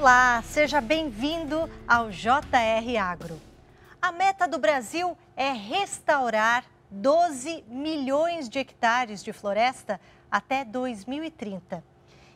Olá, 0.00 0.40
seja 0.44 0.80
bem-vindo 0.80 1.68
ao 1.84 2.08
JR 2.08 2.96
Agro. 3.02 3.42
A 4.00 4.12
meta 4.12 4.46
do 4.46 4.56
Brasil 4.56 5.18
é 5.36 5.50
restaurar 5.50 6.64
12 6.88 7.64
milhões 7.66 8.48
de 8.48 8.60
hectares 8.60 9.24
de 9.24 9.32
floresta 9.32 10.00
até 10.30 10.64
2030. 10.64 11.82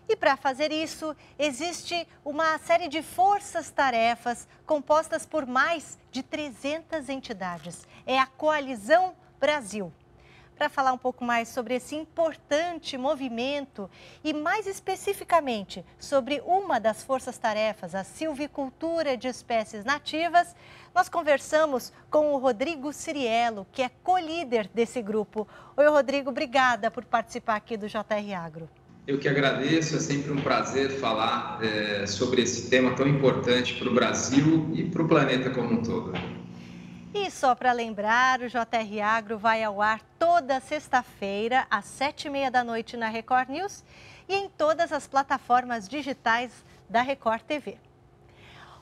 E 0.08 0.16
para 0.16 0.36
fazer 0.36 0.72
isso, 0.72 1.16
existe 1.38 2.04
uma 2.24 2.58
série 2.58 2.88
de 2.88 3.00
forças-tarefas 3.00 4.48
compostas 4.66 5.24
por 5.24 5.46
mais 5.46 5.96
de 6.10 6.20
300 6.24 7.08
entidades. 7.08 7.86
É 8.04 8.18
a 8.18 8.26
Coalizão 8.26 9.14
Brasil 9.38 9.92
para 10.62 10.68
falar 10.68 10.92
um 10.92 10.98
pouco 10.98 11.24
mais 11.24 11.48
sobre 11.48 11.74
esse 11.74 11.96
importante 11.96 12.96
movimento 12.96 13.90
e, 14.22 14.32
mais 14.32 14.68
especificamente, 14.68 15.84
sobre 15.98 16.40
uma 16.46 16.78
das 16.78 17.02
forças-tarefas, 17.02 17.96
a 17.96 18.04
silvicultura 18.04 19.16
de 19.16 19.26
espécies 19.26 19.84
nativas, 19.84 20.54
nós 20.94 21.08
conversamos 21.08 21.92
com 22.08 22.32
o 22.32 22.38
Rodrigo 22.38 22.92
Ciriello, 22.92 23.66
que 23.72 23.82
é 23.82 23.90
co-líder 24.04 24.70
desse 24.72 25.02
grupo. 25.02 25.48
Oi, 25.76 25.88
Rodrigo, 25.88 26.30
obrigada 26.30 26.92
por 26.92 27.04
participar 27.04 27.56
aqui 27.56 27.76
do 27.76 27.88
JR 27.88 28.32
Agro. 28.38 28.70
Eu 29.04 29.18
que 29.18 29.28
agradeço, 29.28 29.96
é 29.96 29.98
sempre 29.98 30.30
um 30.30 30.40
prazer 30.42 30.90
falar 30.90 31.58
é, 31.60 32.06
sobre 32.06 32.42
esse 32.42 32.70
tema 32.70 32.94
tão 32.94 33.08
importante 33.08 33.74
para 33.74 33.88
o 33.88 33.92
Brasil 33.92 34.70
e 34.72 34.84
para 34.84 35.02
o 35.02 35.08
planeta 35.08 35.50
como 35.50 35.72
um 35.72 35.82
todo. 35.82 36.12
Só 37.42 37.56
para 37.56 37.72
lembrar, 37.72 38.40
o 38.40 38.48
JR 38.48 39.02
Agro 39.04 39.36
vai 39.36 39.64
ao 39.64 39.82
ar 39.82 40.00
toda 40.16 40.60
sexta-feira, 40.60 41.66
às 41.68 41.86
sete 41.86 42.28
e 42.28 42.30
meia 42.30 42.52
da 42.52 42.62
noite 42.62 42.96
na 42.96 43.08
Record 43.08 43.48
News 43.48 43.82
e 44.28 44.34
em 44.36 44.48
todas 44.48 44.92
as 44.92 45.08
plataformas 45.08 45.88
digitais 45.88 46.52
da 46.88 47.02
Record 47.02 47.42
TV. 47.42 47.78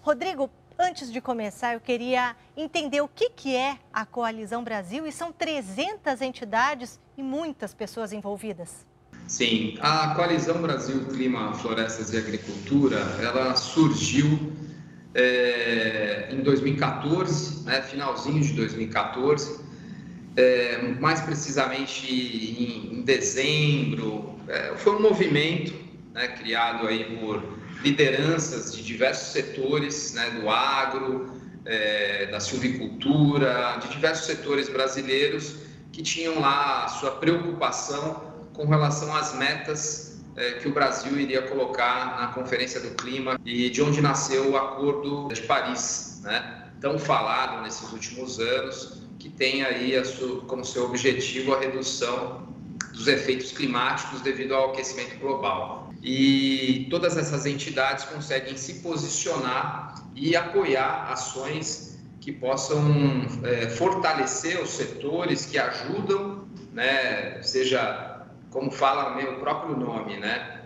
Rodrigo, 0.03 0.51
antes 0.79 1.11
de 1.11 1.23
começar, 1.23 1.73
eu 1.73 1.81
queria 1.81 2.37
entender 2.55 3.01
o 3.01 3.09
que, 3.09 3.31
que 3.31 3.57
é 3.57 3.79
a 3.91 4.05
Coalizão 4.05 4.63
Brasil 4.63 5.07
e 5.07 5.11
são 5.11 5.33
300 5.33 6.21
entidades 6.21 7.01
e 7.17 7.23
muitas 7.23 7.73
pessoas 7.73 8.13
envolvidas. 8.13 8.85
Sim, 9.27 9.79
a 9.81 10.15
Coalizão 10.15 10.61
Brasil 10.61 11.07
Clima, 11.07 11.55
Florestas 11.55 12.13
e 12.13 12.19
Agricultura, 12.19 12.99
ela 13.23 13.57
surgiu 13.57 14.29
é, 15.15 16.29
em 16.31 16.41
2014, 16.41 17.65
né, 17.65 17.83
finalzinho 17.83 18.43
de 18.43 18.53
2014, 18.53 19.61
é, 20.37 20.79
mais 21.01 21.21
precisamente 21.21 22.07
em, 22.13 22.99
em 22.99 23.03
dezembro. 23.03 24.39
É, 24.49 24.75
foi 24.77 24.97
um 24.97 25.01
movimento 25.01 25.75
né, 26.13 26.29
criado 26.29 26.87
aí 26.87 27.05
por 27.19 27.43
lideranças 27.83 28.75
de 28.75 28.83
diversos 28.83 29.33
setores 29.33 30.15
né, 30.15 30.31
do 30.31 30.49
agro, 30.49 31.41
é, 31.65 32.27
da 32.27 32.41
silvicultura, 32.41 33.79
de 33.83 33.89
diversos 33.89 34.27
setores 34.27 34.69
brasileiros 34.69 35.57
que 35.93 36.03
tinham 36.03 36.41
lá 36.41 36.85
a 36.85 36.89
sua 36.89 37.13
preocupação 37.13 38.49
com 38.53 38.67
relação 38.67 39.15
às 39.15 39.35
metas 39.35 40.10
que 40.61 40.69
o 40.69 40.73
Brasil 40.73 41.19
iria 41.19 41.43
colocar 41.43 42.21
na 42.21 42.29
Conferência 42.29 42.81
do 42.81 42.91
Clima 42.91 43.39
e 43.45 43.69
de 43.71 43.83
onde 43.83 44.01
nasceu 44.01 44.51
o 44.51 44.57
Acordo 44.57 45.29
de 45.33 45.43
Paris, 45.43 46.21
né? 46.23 46.71
tão 46.81 46.99
falado 46.99 47.63
nesses 47.63 47.93
últimos 47.93 48.39
anos, 48.39 49.03
que 49.19 49.29
tem 49.29 49.63
aí 49.63 50.03
sua, 50.05 50.41
como 50.43 50.65
seu 50.65 50.85
objetivo 50.87 51.55
a 51.55 51.61
redução 51.61 52.49
dos 52.93 53.07
efeitos 53.07 53.53
climáticos 53.53 54.21
devido 54.23 54.55
ao 54.55 54.71
aquecimento 54.71 55.19
global. 55.19 55.93
E 56.03 56.87
todas 56.91 57.17
essas 57.17 57.45
entidades 57.45 58.05
conseguem 58.07 58.57
se 58.57 58.75
posicionar 58.81 59.95
e 60.15 60.35
apoiar 60.35 61.11
ações 61.13 61.99
que 62.21 62.33
possam 62.33 62.83
é, 63.43 63.69
fortalecer 63.69 64.63
os 64.63 64.71
setores 64.71 65.47
que 65.47 65.59
ajudam, 65.59 66.49
né, 66.73 67.43
seja 67.43 68.10
como 68.51 68.71
fala 68.71 69.17
o 69.31 69.41
próprio 69.41 69.77
nome, 69.77 70.17
né? 70.19 70.63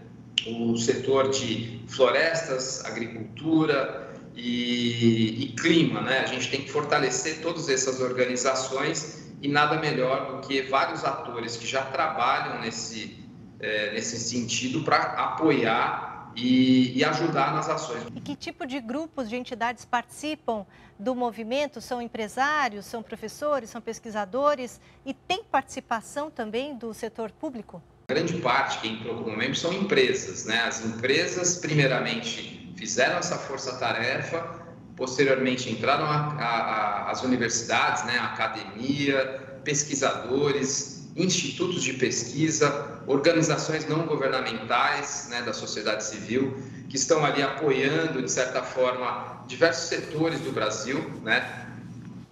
O 0.47 0.77
setor 0.77 1.31
de 1.31 1.81
florestas, 1.89 2.85
agricultura 2.85 4.13
e, 4.35 5.45
e 5.45 5.49
clima, 5.53 6.01
né? 6.01 6.21
A 6.21 6.27
gente 6.27 6.51
tem 6.51 6.63
que 6.63 6.71
fortalecer 6.71 7.41
todas 7.41 7.69
essas 7.69 8.01
organizações 8.01 9.33
e 9.41 9.49
nada 9.49 9.79
melhor 9.79 10.33
do 10.33 10.47
que 10.47 10.63
vários 10.63 11.05
atores 11.05 11.57
que 11.57 11.67
já 11.67 11.83
trabalham 11.83 12.61
nesse, 12.61 13.19
é, 13.61 13.93
nesse 13.93 14.19
sentido 14.19 14.83
para 14.83 14.97
apoiar 14.97 16.14
e, 16.37 16.99
e, 16.99 17.05
ajudar 17.05 17.55
nas 17.55 17.69
ações. 17.69 18.05
E 18.15 18.21
que 18.21 18.35
tipo 18.35 18.67
de 18.67 18.81
grupos 18.81 19.29
de 19.29 19.37
entidades 19.37 19.85
participam 19.85 20.67
do 20.99 21.15
movimento? 21.15 21.81
São 21.81 22.01
empresários, 22.01 22.87
são 22.87 23.03
professores, 23.03 23.71
são 23.71 23.81
pesquisadores 23.81 24.81
e 25.05 25.15
tem 25.15 25.43
participação 25.45 26.31
também 26.31 26.77
do 26.77 26.93
setor 26.93 27.31
público? 27.31 27.83
Grande 28.09 28.35
parte 28.35 28.79
que 28.81 28.89
entrou 28.89 29.23
como 29.23 29.37
membro 29.37 29.55
são 29.55 29.73
empresas, 29.73 30.45
né? 30.45 30.63
As 30.65 30.85
empresas, 30.85 31.57
primeiramente, 31.57 32.75
fizeram 32.77 33.19
essa 33.19 33.39
força-tarefa, 33.39 34.63
posteriormente 34.95 35.71
entraram 35.71 36.05
a, 36.05 36.35
a, 36.35 36.45
a, 36.45 37.11
as 37.11 37.23
universidades, 37.23 38.05
né? 38.05 38.19
A 38.19 38.27
academia, 38.27 39.61
pesquisadores, 39.65 41.09
institutos 41.17 41.83
de 41.83 41.95
pesquisa, 41.95 42.94
organizações 43.07 43.89
não 43.89 44.07
governamentais 44.07 45.29
né, 45.31 45.43
da 45.43 45.53
sociedade 45.53 46.05
civil, 46.05 46.57
que 46.89 46.97
estão 46.97 47.25
ali 47.25 47.43
apoiando, 47.43 48.23
de 48.23 48.31
certa 48.31 48.63
forma, 48.63 49.43
diversos 49.47 49.89
setores 49.89 50.41
do 50.41 50.53
Brasil, 50.53 50.99
né, 51.23 51.67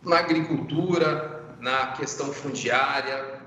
na 0.03 0.19
agricultura, 0.19 1.43
na 1.61 1.89
questão 1.89 2.33
fundiária, 2.33 3.41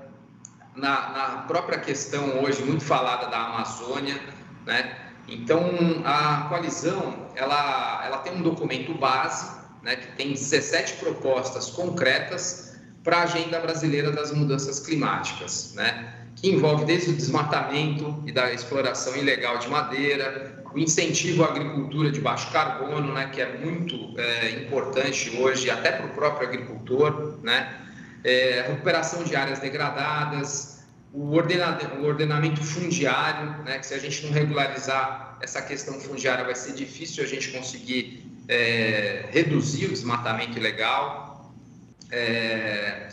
na, 0.74 1.08
na 1.10 1.28
própria 1.46 1.78
questão 1.78 2.42
hoje 2.42 2.62
muito 2.62 2.84
falada 2.84 3.26
da 3.26 3.38
Amazônia. 3.38 4.20
Né? 4.64 4.96
Então, 5.28 5.62
a 6.04 6.46
coalizão 6.48 7.26
ela, 7.34 8.02
ela 8.04 8.18
tem 8.18 8.34
um 8.34 8.42
documento 8.42 8.94
base, 8.94 9.50
né, 9.82 9.96
que 9.96 10.16
tem 10.16 10.32
17 10.32 10.94
propostas 10.94 11.70
concretas 11.70 12.76
para 13.02 13.18
a 13.18 13.22
agenda 13.22 13.60
brasileira 13.60 14.10
das 14.10 14.32
mudanças 14.32 14.80
climáticas, 14.80 15.74
né? 15.74 16.25
Envolve 16.50 16.84
desde 16.84 17.10
o 17.10 17.12
desmatamento 17.14 18.22
e 18.26 18.32
da 18.32 18.52
exploração 18.52 19.16
ilegal 19.16 19.58
de 19.58 19.68
madeira, 19.68 20.62
o 20.72 20.78
incentivo 20.78 21.42
à 21.44 21.48
agricultura 21.48 22.10
de 22.10 22.20
baixo 22.20 22.50
carbono, 22.52 23.12
né, 23.14 23.30
que 23.32 23.40
é 23.40 23.56
muito 23.58 24.18
é, 24.18 24.50
importante 24.62 25.36
hoje 25.38 25.70
até 25.70 25.92
para 25.92 26.06
o 26.06 26.10
próprio 26.10 26.48
agricultor, 26.48 27.38
né, 27.42 27.80
é, 28.22 28.66
recuperação 28.68 29.24
de 29.24 29.34
áreas 29.34 29.58
degradadas, 29.58 30.84
o, 31.12 31.34
ordena 31.34 31.78
o 31.98 32.04
ordenamento 32.04 32.62
fundiário, 32.62 33.62
né, 33.64 33.78
que 33.78 33.86
se 33.86 33.94
a 33.94 33.98
gente 33.98 34.26
não 34.26 34.32
regularizar 34.32 35.38
essa 35.40 35.62
questão 35.62 35.98
fundiária 36.00 36.44
vai 36.44 36.54
ser 36.54 36.72
difícil 36.72 37.24
a 37.24 37.26
gente 37.26 37.50
conseguir 37.50 38.26
é, 38.48 39.26
reduzir 39.30 39.86
o 39.86 39.88
desmatamento 39.88 40.58
ilegal, 40.58 41.54
é, 42.10 43.08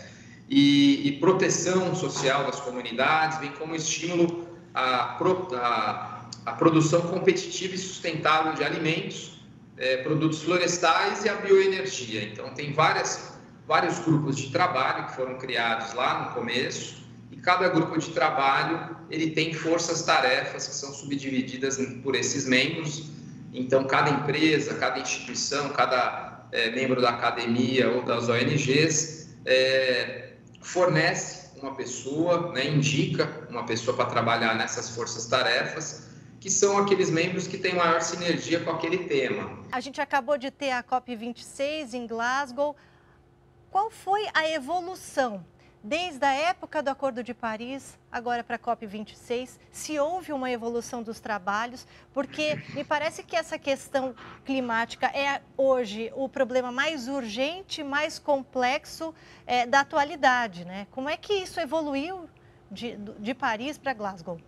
e, 0.53 1.07
e, 1.07 1.11
proteção 1.13 1.95
social 1.95 2.43
das 2.43 2.59
comunidades, 2.59 3.39
bem 3.39 3.51
como 3.53 3.75
estímulo 3.75 4.47
à, 4.71 5.17
à, 5.55 6.29
à 6.45 6.51
produção 6.53 7.01
competitiva 7.01 7.73
e 7.73 7.77
sustentável 7.79 8.53
de 8.53 8.63
alimentos, 8.63 9.41
é, 9.77 9.97
produtos 9.97 10.43
florestais 10.43 11.25
e 11.25 11.29
a 11.29 11.33
bioenergia. 11.37 12.23
Então, 12.25 12.53
tem 12.53 12.71
várias, 12.71 13.33
vários 13.67 13.97
grupos 13.97 14.37
de 14.37 14.51
trabalho 14.51 15.07
que 15.07 15.15
foram 15.15 15.39
criados 15.39 15.91
lá 15.95 16.25
no 16.25 16.35
começo, 16.35 16.97
e 17.31 17.37
cada 17.37 17.67
grupo 17.69 17.97
de 17.97 18.11
trabalho 18.11 18.95
ele 19.09 19.31
tem 19.31 19.55
forças-tarefas 19.55 20.67
que 20.67 20.75
são 20.75 20.93
subdivididas 20.93 21.77
por 22.03 22.13
esses 22.13 22.45
membros. 22.47 23.09
Então, 23.51 23.85
cada 23.85 24.11
empresa, 24.11 24.75
cada 24.75 24.99
instituição, 24.99 25.69
cada 25.69 26.45
é, 26.51 26.69
membro 26.69 27.01
da 27.01 27.09
academia 27.09 27.89
ou 27.89 28.03
das 28.03 28.29
ONGs, 28.29 29.29
é, 29.45 30.22
fornece 30.63 31.51
uma 31.61 31.75
pessoa, 31.75 32.51
né, 32.51 32.67
indica 32.67 33.47
uma 33.49 33.65
pessoa 33.65 33.95
para 33.95 34.05
trabalhar 34.05 34.55
nessas 34.55 34.89
forças-tarefas, 34.89 36.09
que 36.39 36.49
são 36.49 36.77
aqueles 36.77 37.09
membros 37.09 37.47
que 37.47 37.57
têm 37.57 37.75
maior 37.75 38.01
sinergia 38.01 38.59
com 38.59 38.71
aquele 38.71 39.05
tema. 39.05 39.59
A 39.71 39.79
gente 39.79 40.01
acabou 40.01 40.37
de 40.37 40.51
ter 40.51 40.71
a 40.71 40.83
COP26 40.83 41.93
em 41.93 42.07
Glasgow. 42.07 42.75
Qual 43.71 43.89
foi 43.89 44.27
a 44.33 44.49
evolução 44.49 45.45
desde 45.83 46.25
a 46.25 46.31
época 46.31 46.81
do 46.81 46.89
Acordo 46.89 47.21
de 47.21 47.33
Paris, 47.33 47.99
agora 48.09 48.43
para 48.43 48.55
a 48.55 48.59
COP26, 48.59 49.59
se 49.69 49.99
houve 49.99 50.31
uma 50.31 50.49
evolução 50.49 51.03
dos 51.03 51.19
trabalhos, 51.19 51.85
porque 52.13 52.57
me 52.73 52.85
parece 52.85 53.21
que 53.21 53.35
essa 53.35 53.59
questão 53.59 54.15
climática 54.45 55.07
é 55.07 55.41
hoje 55.57 56.09
o 56.15 56.29
problema 56.29 56.71
mais 56.71 57.09
urgente, 57.09 57.83
mais 57.83 58.17
complexo 58.17 59.13
é, 59.45 59.65
da 59.65 59.81
atualidade. 59.81 60.63
Né? 60.63 60.87
Como 60.91 61.09
é 61.09 61.17
que 61.17 61.33
isso 61.33 61.59
evoluiu 61.59 62.29
de, 62.71 62.97
de 63.19 63.33
Paris 63.33 63.77
para 63.77 63.93
Glasgow? 63.93 64.39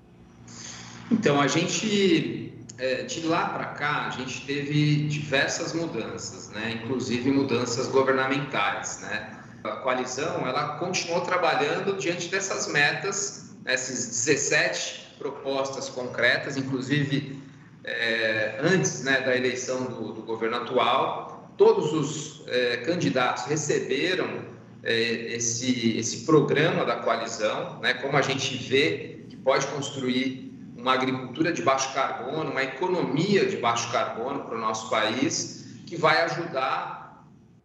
Então, 1.12 1.40
a 1.42 1.48
gente 1.48 2.54
é, 2.78 3.04
de 3.04 3.22
lá 3.26 3.50
para 3.50 3.66
cá, 3.66 4.08
a 4.08 4.10
gente 4.10 4.46
teve 4.46 5.08
diversas 5.08 5.74
mudanças, 5.74 6.50
né? 6.50 6.80
inclusive 6.82 7.30
mudanças 7.30 7.88
governamentais. 7.88 9.02
Né? 9.02 9.35
A 9.66 9.78
coalizão 9.78 10.48
ela 10.48 10.78
continuou 10.78 11.22
trabalhando 11.22 11.98
diante 11.98 12.28
dessas 12.30 12.68
metas, 12.68 13.56
essas 13.66 14.08
17 14.08 15.16
propostas 15.18 15.90
concretas, 15.90 16.56
inclusive 16.56 17.42
é, 17.84 18.60
antes 18.62 19.04
né, 19.04 19.22
da 19.22 19.36
eleição 19.36 19.86
do, 19.86 20.14
do, 20.14 20.22
governo 20.22 20.58
atual, 20.58 21.52
todos 21.58 21.94
os 21.94 22.48
é, 22.48 22.78
candidatos 22.78 23.46
receberam 23.46 24.46
é, 24.84 24.94
esse, 25.36 25.98
esse 25.98 26.26
programa 26.26 26.86
da 26.86 26.98
coalizão, 26.98 27.80
né, 27.80 27.94
como 27.96 28.18
a 28.18 28.22
gente 28.22 28.56
vê 28.58 29.26
que 29.30 29.36
pode 29.36 29.66
construir 29.68 30.54
uma 30.78 30.94
agricultura 30.94 31.52
de 31.52 31.64
baixo 31.64 31.92
carbono, 31.94 32.52
uma 32.52 32.64
economia 32.64 33.46
de 33.46 33.58
baixo 33.58 33.92
carbono 33.92 34.42
para 34.42 34.56
o 34.56 34.60
nosso 34.60 34.90
país, 34.90 35.66
que 35.88 35.96
vai 35.96 36.22
ajudar 36.24 36.95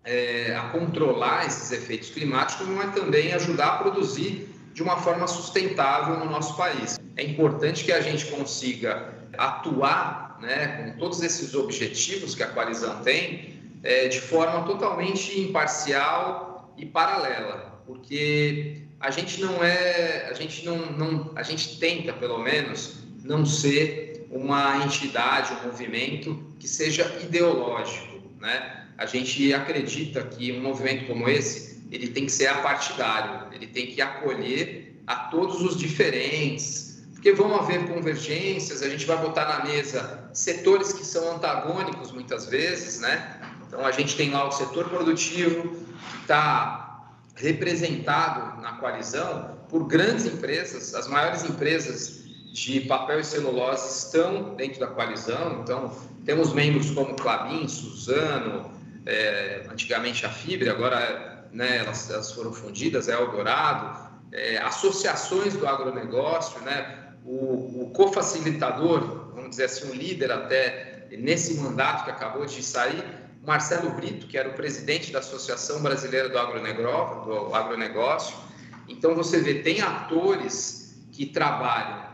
é, 0.04 0.56
a 0.56 0.68
controlar 0.70 1.46
esses 1.46 1.70
efeitos 1.72 2.10
climáticos, 2.10 2.66
mas 2.68 2.94
também 2.94 3.32
ajudar 3.32 3.66
a 3.66 3.76
produzir 3.78 4.48
de 4.72 4.82
uma 4.82 4.96
forma 4.96 5.26
sustentável 5.26 6.18
no 6.18 6.26
nosso 6.26 6.56
país. 6.56 6.98
É 7.16 7.22
importante 7.22 7.84
que 7.84 7.92
a 7.92 8.00
gente 8.00 8.26
consiga 8.26 9.14
atuar 9.36 10.38
né, 10.40 10.92
com 10.92 10.98
todos 10.98 11.22
esses 11.22 11.54
objetivos 11.54 12.34
que 12.34 12.42
a 12.42 12.46
coalizão 12.46 13.02
tem 13.02 13.60
é, 13.82 14.08
de 14.08 14.20
forma 14.20 14.64
totalmente 14.64 15.38
imparcial 15.40 16.72
e 16.76 16.86
paralela, 16.86 17.82
porque 17.86 18.82
a 18.98 19.10
gente 19.10 19.40
não 19.40 19.62
é, 19.62 20.28
a 20.30 20.34
gente 20.34 20.64
não, 20.64 20.76
não 20.92 21.32
a 21.34 21.42
gente 21.42 21.78
tenta 21.78 22.12
pelo 22.12 22.38
menos 22.38 23.00
não 23.22 23.44
ser 23.44 24.26
uma 24.30 24.84
entidade, 24.84 25.52
um 25.54 25.66
movimento 25.66 26.38
que 26.58 26.68
seja 26.68 27.04
ideológico, 27.22 28.09
né? 28.40 28.86
A 28.96 29.06
gente 29.06 29.52
acredita 29.52 30.22
que 30.22 30.52
um 30.52 30.60
movimento 30.60 31.06
como 31.06 31.28
esse, 31.28 31.86
ele 31.90 32.08
tem 32.08 32.26
que 32.26 32.32
ser 32.32 32.46
apartidário, 32.46 33.52
ele 33.52 33.66
tem 33.66 33.88
que 33.88 34.00
acolher 34.00 35.00
a 35.06 35.16
todos 35.16 35.60
os 35.62 35.76
diferentes, 35.76 37.02
porque 37.12 37.32
vão 37.32 37.54
haver 37.54 37.86
convergências, 37.86 38.82
a 38.82 38.88
gente 38.88 39.04
vai 39.04 39.18
botar 39.18 39.44
na 39.44 39.64
mesa 39.64 40.30
setores 40.32 40.92
que 40.92 41.04
são 41.04 41.36
antagônicos 41.36 42.12
muitas 42.12 42.46
vezes, 42.46 43.00
né? 43.00 43.40
Então 43.66 43.84
a 43.84 43.92
gente 43.92 44.16
tem 44.16 44.30
lá 44.30 44.48
o 44.48 44.52
setor 44.52 44.88
produtivo 44.88 45.76
que 46.10 46.16
está 46.22 47.10
representado 47.36 48.60
na 48.60 48.72
coalizão 48.72 49.58
por 49.68 49.86
grandes 49.86 50.26
empresas, 50.26 50.94
as 50.94 51.06
maiores 51.06 51.44
empresas 51.44 52.20
de 52.52 52.80
papel 52.80 53.20
e 53.20 53.24
celulose 53.24 54.06
estão 54.06 54.54
dentro 54.54 54.80
da 54.80 54.88
coalizão, 54.88 55.60
então 55.62 55.92
temos 56.24 56.52
membros 56.52 56.90
como 56.90 57.14
Clabin, 57.14 57.66
Suzano, 57.68 58.70
é, 59.06 59.66
antigamente 59.70 60.26
a 60.26 60.30
Fibre, 60.30 60.68
agora 60.68 61.48
né, 61.52 61.78
elas, 61.78 62.10
elas, 62.10 62.32
foram 62.32 62.52
fundidas, 62.52 63.08
é 63.08 63.14
Eldorado, 63.14 64.10
é, 64.32 64.58
associações 64.58 65.54
do 65.54 65.66
agronegócio, 65.66 66.60
né, 66.60 67.14
o, 67.24 67.82
o 67.82 67.90
cofacilitador, 67.90 69.32
vamos 69.34 69.50
dizer 69.50 69.64
assim, 69.64 69.90
um 69.90 69.94
líder 69.94 70.30
até 70.30 71.08
nesse 71.18 71.54
mandato 71.54 72.04
que 72.04 72.10
acabou 72.10 72.46
de 72.46 72.62
sair, 72.62 73.02
Marcelo 73.44 73.90
Brito, 73.90 74.26
que 74.26 74.36
era 74.36 74.50
o 74.50 74.52
presidente 74.52 75.10
da 75.10 75.18
Associação 75.18 75.82
Brasileira 75.82 76.28
do 76.28 76.38
Agronegócio, 76.38 77.24
do 77.24 77.54
agronegócio. 77.54 78.36
Então 78.86 79.14
você 79.14 79.40
vê, 79.40 79.54
tem 79.54 79.80
atores 79.80 81.02
que 81.10 81.26
trabalham 81.26 82.04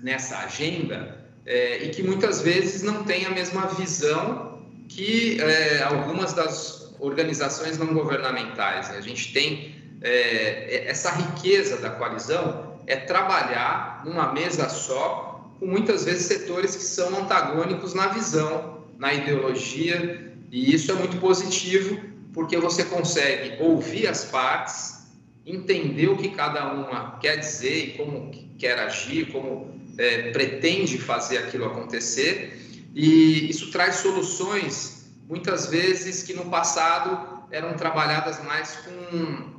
nessa 0.00 0.38
agenda 0.38 1.27
é, 1.48 1.82
e 1.82 1.88
que 1.88 2.02
muitas 2.02 2.42
vezes 2.42 2.82
não 2.82 3.04
tem 3.04 3.24
a 3.24 3.30
mesma 3.30 3.66
visão 3.68 4.60
que 4.86 5.40
é, 5.40 5.82
algumas 5.82 6.34
das 6.34 6.94
organizações 7.00 7.78
não 7.78 7.94
governamentais. 7.94 8.90
A 8.90 9.00
gente 9.00 9.32
tem 9.32 9.74
é, 10.02 10.84
essa 10.86 11.10
riqueza 11.10 11.78
da 11.78 11.88
coalizão 11.88 12.76
é 12.86 12.96
trabalhar 12.96 14.02
numa 14.04 14.30
mesa 14.30 14.68
só 14.68 15.54
com 15.58 15.66
muitas 15.66 16.04
vezes 16.04 16.26
setores 16.26 16.76
que 16.76 16.82
são 16.82 17.18
antagônicos 17.18 17.94
na 17.94 18.08
visão, 18.08 18.84
na 18.98 19.14
ideologia, 19.14 20.30
e 20.52 20.74
isso 20.74 20.92
é 20.92 20.94
muito 20.94 21.16
positivo 21.16 21.98
porque 22.34 22.58
você 22.58 22.84
consegue 22.84 23.62
ouvir 23.62 24.06
as 24.06 24.26
partes, 24.26 25.08
entender 25.46 26.08
o 26.08 26.16
que 26.16 26.28
cada 26.28 26.72
uma 26.72 27.18
quer 27.18 27.36
dizer 27.38 27.86
e 27.86 27.92
como 27.96 28.30
quer 28.58 28.78
agir, 28.78 29.32
como 29.32 29.77
é, 29.98 30.30
pretende 30.30 30.96
fazer 30.96 31.38
aquilo 31.38 31.66
acontecer 31.66 32.88
e 32.94 33.50
isso 33.50 33.70
traz 33.70 33.96
soluções 33.96 35.10
muitas 35.28 35.66
vezes 35.66 36.22
que 36.22 36.32
no 36.32 36.46
passado 36.46 37.44
eram 37.50 37.74
trabalhadas 37.74 38.42
mais 38.44 38.76
com 38.76 39.58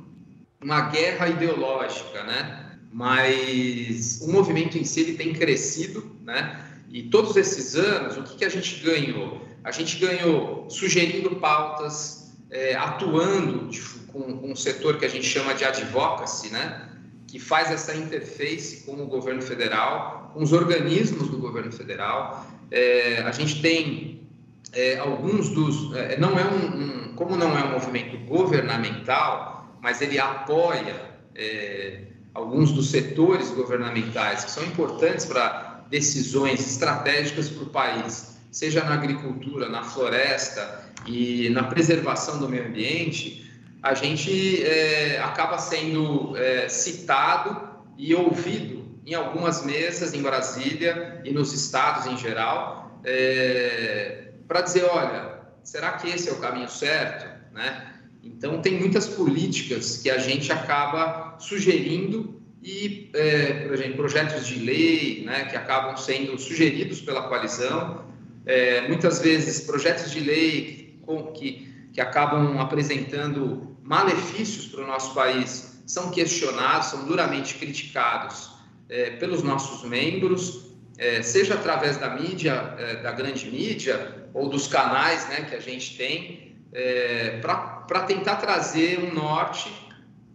uma 0.60 0.82
guerra 0.90 1.28
ideológica, 1.28 2.22
né? 2.24 2.76
Mas 2.92 4.20
o 4.22 4.32
movimento 4.32 4.76
em 4.76 4.84
si 4.84 5.00
ele 5.00 5.14
tem 5.14 5.32
crescido, 5.32 6.16
né? 6.22 6.66
E 6.88 7.04
todos 7.04 7.36
esses 7.36 7.76
anos, 7.76 8.16
o 8.16 8.24
que, 8.24 8.38
que 8.38 8.44
a 8.44 8.48
gente 8.48 8.80
ganhou? 8.82 9.46
A 9.62 9.70
gente 9.70 9.96
ganhou 9.98 10.68
sugerindo 10.68 11.36
pautas, 11.36 12.32
é, 12.50 12.74
atuando 12.74 13.68
de, 13.68 13.80
com, 14.08 14.38
com 14.38 14.50
um 14.50 14.56
setor 14.56 14.98
que 14.98 15.04
a 15.04 15.08
gente 15.08 15.24
chama 15.24 15.54
de 15.54 15.64
advocacy, 15.64 16.50
né? 16.50 16.89
Que 17.30 17.38
faz 17.38 17.70
essa 17.70 17.94
interface 17.94 18.84
com 18.84 19.00
o 19.00 19.06
governo 19.06 19.40
federal, 19.40 20.32
com 20.34 20.42
os 20.42 20.52
organismos 20.52 21.28
do 21.28 21.38
governo 21.38 21.70
federal. 21.70 22.44
É, 22.72 23.22
a 23.22 23.30
gente 23.30 23.62
tem 23.62 24.28
é, 24.72 24.98
alguns 24.98 25.50
dos. 25.50 25.94
É, 25.96 26.18
não 26.18 26.36
é 26.36 26.44
um, 26.44 27.10
um, 27.10 27.14
como 27.14 27.36
não 27.36 27.56
é 27.56 27.64
um 27.64 27.70
movimento 27.70 28.18
governamental, 28.26 29.78
mas 29.80 30.02
ele 30.02 30.18
apoia 30.18 30.96
é, 31.36 32.02
alguns 32.34 32.72
dos 32.72 32.90
setores 32.90 33.50
governamentais 33.50 34.44
que 34.44 34.50
são 34.50 34.64
importantes 34.64 35.24
para 35.24 35.84
decisões 35.88 36.60
estratégicas 36.60 37.48
para 37.48 37.62
o 37.62 37.66
país, 37.66 38.38
seja 38.50 38.82
na 38.82 38.94
agricultura, 38.94 39.68
na 39.68 39.84
floresta 39.84 40.84
e 41.06 41.48
na 41.50 41.62
preservação 41.64 42.38
do 42.38 42.48
meio 42.48 42.66
ambiente 42.66 43.49
a 43.82 43.94
gente 43.94 44.62
é, 44.62 45.20
acaba 45.20 45.58
sendo 45.58 46.36
é, 46.36 46.68
citado 46.68 47.70
e 47.96 48.14
ouvido 48.14 48.80
em 49.06 49.14
algumas 49.14 49.64
mesas 49.64 50.14
em 50.14 50.22
Brasília 50.22 51.20
e 51.24 51.32
nos 51.32 51.52
estados 51.52 52.06
em 52.06 52.16
geral, 52.16 53.00
é, 53.04 54.32
para 54.46 54.60
dizer, 54.60 54.84
olha, 54.84 55.40
será 55.64 55.92
que 55.92 56.08
esse 56.08 56.28
é 56.28 56.32
o 56.32 56.36
caminho 56.36 56.68
certo? 56.68 57.26
Né? 57.54 57.94
Então, 58.22 58.60
tem 58.60 58.78
muitas 58.78 59.06
políticas 59.06 59.96
que 59.96 60.10
a 60.10 60.18
gente 60.18 60.52
acaba 60.52 61.36
sugerindo 61.38 62.40
e, 62.62 63.10
é, 63.14 63.64
por 63.64 63.74
exemplo, 63.74 63.96
projetos 63.96 64.46
de 64.46 64.58
lei 64.60 65.24
né, 65.24 65.46
que 65.46 65.56
acabam 65.56 65.96
sendo 65.96 66.38
sugeridos 66.38 67.00
pela 67.00 67.22
coalizão, 67.22 68.04
é, 68.44 68.86
muitas 68.86 69.20
vezes 69.20 69.62
projetos 69.62 70.10
de 70.10 70.20
lei 70.20 71.00
que, 71.34 71.88
que 71.92 72.00
acabam 72.00 72.58
apresentando 72.58 73.69
malefícios 73.90 74.68
para 74.68 74.84
o 74.84 74.86
nosso 74.86 75.12
país 75.12 75.82
são 75.84 76.12
questionados, 76.12 76.90
são 76.90 77.06
duramente 77.06 77.56
criticados 77.56 78.48
é, 78.88 79.10
pelos 79.16 79.42
nossos 79.42 79.82
membros, 79.82 80.70
é, 80.96 81.20
seja 81.22 81.54
através 81.54 81.96
da 81.96 82.10
mídia, 82.10 82.76
é, 82.78 83.02
da 83.02 83.10
grande 83.10 83.50
mídia, 83.50 84.28
ou 84.32 84.48
dos 84.48 84.68
canais 84.68 85.28
né, 85.28 85.42
que 85.42 85.56
a 85.56 85.60
gente 85.60 85.96
tem, 85.96 86.56
é, 86.72 87.40
para 87.40 88.00
tentar 88.06 88.36
trazer 88.36 89.00
um 89.00 89.12
norte 89.12 89.68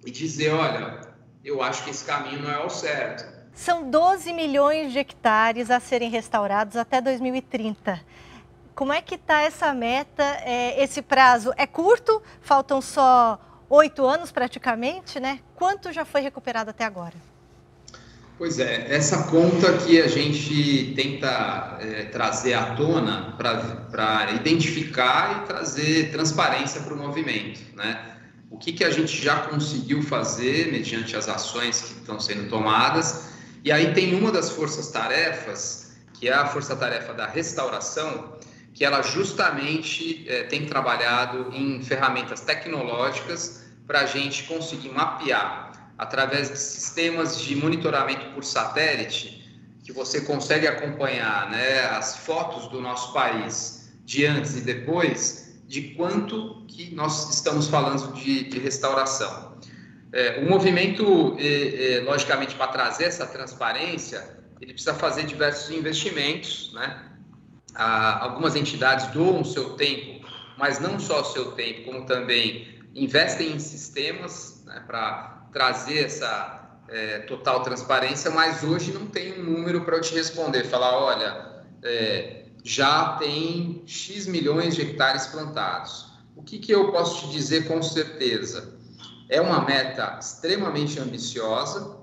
e 0.05 0.11
dizer: 0.11 0.51
olha, 0.51 0.99
eu 1.41 1.63
acho 1.63 1.85
que 1.85 1.91
esse 1.91 2.03
caminho 2.03 2.41
não 2.41 2.51
é 2.51 2.59
o 2.59 2.69
certo. 2.69 3.33
São 3.53 3.89
12 3.89 4.33
milhões 4.33 4.91
de 4.91 4.99
hectares 4.99 5.71
a 5.71 5.79
serem 5.79 6.09
restaurados 6.09 6.75
até 6.75 6.99
2030. 6.99 8.01
Como 8.75 8.91
é 8.91 9.01
que 9.01 9.15
está 9.15 9.41
essa 9.41 9.73
meta? 9.73 10.21
É, 10.43 10.83
esse 10.83 11.01
prazo 11.01 11.53
é 11.55 11.65
curto? 11.65 12.21
Faltam 12.41 12.81
só 12.81 13.39
oito 13.69 14.05
anos 14.05 14.33
praticamente, 14.33 15.17
né? 15.17 15.39
Quanto 15.55 15.93
já 15.93 16.03
foi 16.03 16.19
recuperado 16.19 16.71
até 16.71 16.83
agora? 16.83 17.13
Pois 18.37 18.59
é, 18.59 18.93
essa 18.93 19.29
conta 19.29 19.77
que 19.77 20.01
a 20.01 20.09
gente 20.09 20.93
tenta 20.93 21.77
é, 21.79 22.03
trazer 22.03 22.53
à 22.53 22.75
tona 22.75 23.33
para 23.37 24.33
identificar 24.33 25.43
e 25.43 25.47
trazer 25.47 26.11
transparência 26.11 26.81
para 26.81 26.93
o 26.93 26.97
movimento, 26.97 27.61
né? 27.77 28.17
O 28.51 28.57
que, 28.57 28.73
que 28.73 28.83
a 28.83 28.89
gente 28.89 29.23
já 29.23 29.37
conseguiu 29.37 30.03
fazer 30.03 30.69
mediante 30.69 31.15
as 31.15 31.29
ações 31.29 31.79
que 31.79 31.93
estão 31.93 32.19
sendo 32.19 32.49
tomadas. 32.49 33.29
E 33.63 33.71
aí 33.71 33.93
tem 33.93 34.13
uma 34.15 34.33
das 34.33 34.49
forças-tarefas, 34.49 35.93
que 36.13 36.27
é 36.27 36.33
a 36.33 36.45
força-tarefa 36.45 37.13
da 37.13 37.25
restauração, 37.25 38.35
que 38.75 38.83
ela 38.83 39.01
justamente 39.01 40.29
é, 40.29 40.43
tem 40.43 40.65
trabalhado 40.65 41.49
em 41.53 41.81
ferramentas 41.81 42.41
tecnológicas 42.41 43.63
para 43.87 44.01
a 44.01 44.05
gente 44.05 44.43
conseguir 44.43 44.89
mapear 44.89 45.93
através 45.97 46.51
de 46.51 46.57
sistemas 46.59 47.39
de 47.39 47.55
monitoramento 47.55 48.33
por 48.33 48.43
satélite 48.43 49.41
que 49.81 49.93
você 49.93 50.21
consegue 50.21 50.67
acompanhar 50.67 51.49
né, 51.49 51.85
as 51.85 52.17
fotos 52.17 52.67
do 52.67 52.81
nosso 52.81 53.13
país 53.13 53.93
de 54.03 54.25
antes 54.25 54.57
e 54.57 54.61
depois, 54.61 55.57
de 55.67 55.93
quanto 55.95 56.65
que 56.67 56.93
nós 56.93 57.33
estamos 57.33 57.69
falando 57.69 58.13
de, 58.13 58.43
de 58.43 58.59
restauração. 58.59 59.57
É, 60.11 60.39
o 60.41 60.49
movimento, 60.49 61.37
é, 61.39 62.01
logicamente, 62.03 62.55
para 62.55 62.67
trazer 62.67 63.05
essa 63.05 63.25
transparência, 63.25 64.37
ele 64.59 64.73
precisa 64.73 64.93
fazer 64.93 65.23
diversos 65.25 65.69
investimentos, 65.69 66.71
né? 66.73 67.14
Ah, 67.75 68.23
algumas 68.23 68.55
entidades 68.55 69.07
doam 69.07 69.41
o 69.41 69.45
seu 69.45 69.71
tempo, 69.71 70.25
mas 70.57 70.79
não 70.79 70.99
só 70.99 71.21
o 71.21 71.25
seu 71.25 71.51
tempo, 71.51 71.83
como 71.83 72.05
também 72.05 72.79
investem 72.95 73.51
em 73.51 73.59
sistemas 73.59 74.63
né, 74.65 74.81
para 74.87 75.47
trazer 75.51 76.05
essa 76.05 76.79
é, 76.87 77.19
total 77.19 77.61
transparência, 77.61 78.31
mas 78.31 78.63
hoje 78.63 78.93
não 78.93 79.07
tem 79.07 79.39
um 79.39 79.43
número 79.43 79.81
para 79.81 79.97
eu 79.97 80.01
te 80.01 80.13
responder, 80.13 80.65
falar, 80.65 80.97
olha, 80.97 81.63
é, 81.83 82.45
já 82.63 83.13
tem 83.13 83.83
X 83.85 84.25
milhões 84.27 84.75
de 84.75 84.81
hectares 84.81 85.27
plantados. 85.27 86.07
O 86.35 86.43
que, 86.43 86.57
que 86.59 86.71
eu 86.71 86.91
posso 86.91 87.27
te 87.27 87.31
dizer 87.31 87.67
com 87.67 87.81
certeza? 87.81 88.73
É 89.29 89.41
uma 89.41 89.61
meta 89.61 90.17
extremamente 90.19 90.99
ambiciosa, 90.99 91.97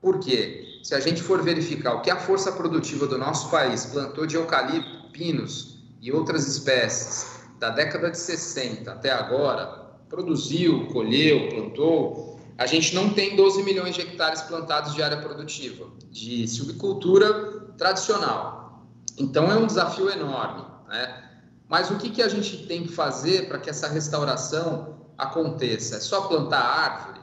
porque 0.00 0.80
se 0.82 0.94
a 0.94 1.00
gente 1.00 1.22
for 1.22 1.42
verificar 1.42 1.94
o 1.94 2.00
que 2.00 2.10
a 2.10 2.16
força 2.16 2.52
produtiva 2.52 3.06
do 3.06 3.18
nosso 3.18 3.50
país 3.50 3.86
plantou 3.86 4.26
de 4.26 4.36
eucalipto, 4.36 5.01
pinos 5.12 5.78
e 6.00 6.10
outras 6.10 6.46
espécies 6.48 7.42
da 7.58 7.70
década 7.70 8.10
de 8.10 8.18
60 8.18 8.90
até 8.90 9.12
agora, 9.12 9.66
produziu, 10.08 10.86
colheu, 10.88 11.48
plantou, 11.48 12.40
a 12.58 12.66
gente 12.66 12.94
não 12.94 13.10
tem 13.10 13.36
12 13.36 13.62
milhões 13.62 13.94
de 13.94 14.02
hectares 14.02 14.42
plantados 14.42 14.94
de 14.94 15.02
área 15.02 15.18
produtiva, 15.20 15.86
de 16.10 16.46
silvicultura 16.46 17.72
tradicional. 17.78 18.86
Então 19.16 19.50
é 19.50 19.56
um 19.56 19.66
desafio 19.66 20.10
enorme. 20.10 20.64
Né? 20.88 21.30
Mas 21.68 21.90
o 21.90 21.96
que, 21.96 22.10
que 22.10 22.22
a 22.22 22.28
gente 22.28 22.66
tem 22.66 22.82
que 22.82 22.92
fazer 22.92 23.48
para 23.48 23.58
que 23.58 23.70
essa 23.70 23.88
restauração 23.88 24.96
aconteça? 25.16 25.96
É 25.96 26.00
só 26.00 26.22
plantar 26.22 26.60
árvore? 26.60 27.20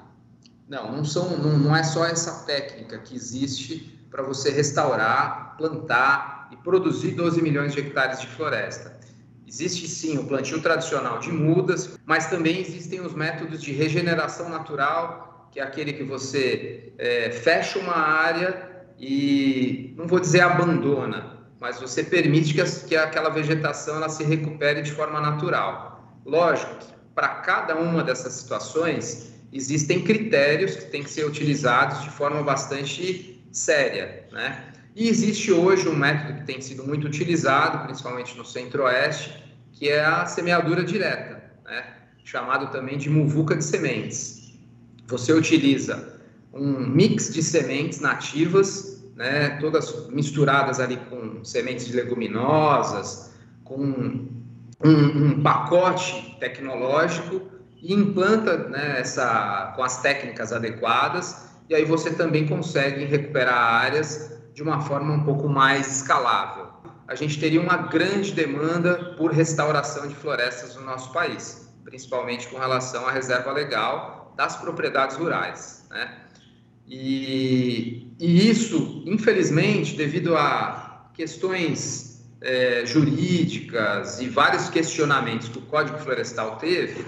Não, 0.67 0.91
não, 0.91 1.05
são, 1.05 1.37
não, 1.37 1.57
não 1.57 1.75
é 1.75 1.83
só 1.83 2.05
essa 2.05 2.45
técnica 2.45 2.97
que 2.99 3.15
existe 3.15 4.07
para 4.09 4.23
você 4.23 4.49
restaurar, 4.49 5.55
plantar 5.57 6.38
e 6.51 6.57
produzir 6.57 7.11
12 7.11 7.41
milhões 7.41 7.73
de 7.73 7.79
hectares 7.79 8.21
de 8.21 8.27
floresta. 8.27 8.99
Existe 9.47 9.87
sim 9.87 10.17
o 10.17 10.25
plantio 10.25 10.61
tradicional 10.61 11.19
de 11.19 11.31
mudas, 11.31 11.97
mas 12.05 12.27
também 12.27 12.61
existem 12.61 13.01
os 13.01 13.13
métodos 13.13 13.61
de 13.61 13.71
regeneração 13.71 14.47
natural, 14.47 15.49
que 15.51 15.59
é 15.59 15.63
aquele 15.63 15.93
que 15.93 16.03
você 16.03 16.93
é, 16.97 17.31
fecha 17.31 17.79
uma 17.79 17.97
área 17.97 18.69
e, 18.99 19.93
não 19.97 20.05
vou 20.05 20.19
dizer 20.19 20.41
abandona, 20.41 21.39
mas 21.59 21.79
você 21.79 22.03
permite 22.03 22.53
que, 22.53 22.61
as, 22.61 22.83
que 22.83 22.95
aquela 22.95 23.29
vegetação 23.29 23.95
ela 23.95 24.09
se 24.09 24.23
recupere 24.23 24.81
de 24.81 24.91
forma 24.91 25.19
natural. 25.19 26.19
Lógico 26.25 26.75
que 26.75 26.93
para 27.15 27.27
cada 27.27 27.75
uma 27.75 28.03
dessas 28.03 28.33
situações 28.33 29.33
existem 29.51 30.03
critérios 30.03 30.75
que 30.75 30.85
têm 30.85 31.03
que 31.03 31.09
ser 31.09 31.25
utilizados 31.25 32.03
de 32.03 32.09
forma 32.11 32.43
bastante 32.43 33.43
séria, 33.51 34.27
né? 34.31 34.73
E 34.95 35.07
existe 35.07 35.51
hoje 35.51 35.87
um 35.87 35.95
método 35.95 36.39
que 36.39 36.45
tem 36.45 36.61
sido 36.61 36.83
muito 36.83 37.07
utilizado, 37.07 37.85
principalmente 37.85 38.37
no 38.37 38.43
centro-oeste, 38.43 39.43
que 39.71 39.87
é 39.87 40.03
a 40.03 40.25
semeadura 40.25 40.83
direta, 40.83 41.43
né? 41.65 41.85
chamado 42.23 42.71
também 42.71 42.97
de 42.97 43.09
muvuca 43.09 43.55
de 43.55 43.63
sementes. 43.63 44.57
Você 45.07 45.31
utiliza 45.31 46.19
um 46.53 46.87
mix 46.87 47.33
de 47.33 47.41
sementes 47.41 47.99
nativas, 47.99 49.03
né? 49.15 49.57
todas 49.61 50.07
misturadas 50.09 50.79
ali 50.79 50.97
com 51.09 51.43
sementes 51.43 51.85
de 51.85 51.93
leguminosas, 51.93 53.33
com 53.63 53.77
um, 53.77 54.27
um 54.83 55.43
pacote 55.43 56.35
tecnológico 56.39 57.41
e 57.81 57.93
implanta 57.93 58.57
né, 58.69 58.99
essa, 58.99 59.73
com 59.75 59.83
as 59.83 60.01
técnicas 60.01 60.51
adequadas, 60.51 61.47
e 61.69 61.75
aí 61.75 61.85
você 61.85 62.11
também 62.11 62.47
consegue 62.47 63.05
recuperar 63.05 63.55
áreas 63.55 64.38
de 64.59 64.63
uma 64.63 64.81
forma 64.81 65.13
um 65.13 65.23
pouco 65.23 65.47
mais 65.47 65.87
escalável. 65.87 66.67
A 67.07 67.15
gente 67.15 67.39
teria 67.39 67.61
uma 67.61 67.77
grande 67.77 68.33
demanda 68.33 69.15
por 69.15 69.31
restauração 69.31 70.05
de 70.05 70.13
florestas 70.13 70.75
no 70.75 70.81
nosso 70.81 71.13
país, 71.13 71.71
principalmente 71.85 72.45
com 72.49 72.57
relação 72.57 73.07
à 73.07 73.11
reserva 73.11 73.53
legal 73.53 74.33
das 74.35 74.57
propriedades 74.57 75.15
rurais. 75.15 75.85
Né? 75.89 76.13
E, 76.85 78.13
e 78.19 78.49
isso, 78.49 79.01
infelizmente, 79.05 79.95
devido 79.95 80.35
a 80.35 81.09
questões 81.13 82.29
é, 82.41 82.85
jurídicas 82.85 84.19
e 84.19 84.27
vários 84.27 84.69
questionamentos 84.69 85.47
que 85.47 85.59
o 85.59 85.61
Código 85.61 85.99
Florestal 85.99 86.57
teve, 86.57 87.05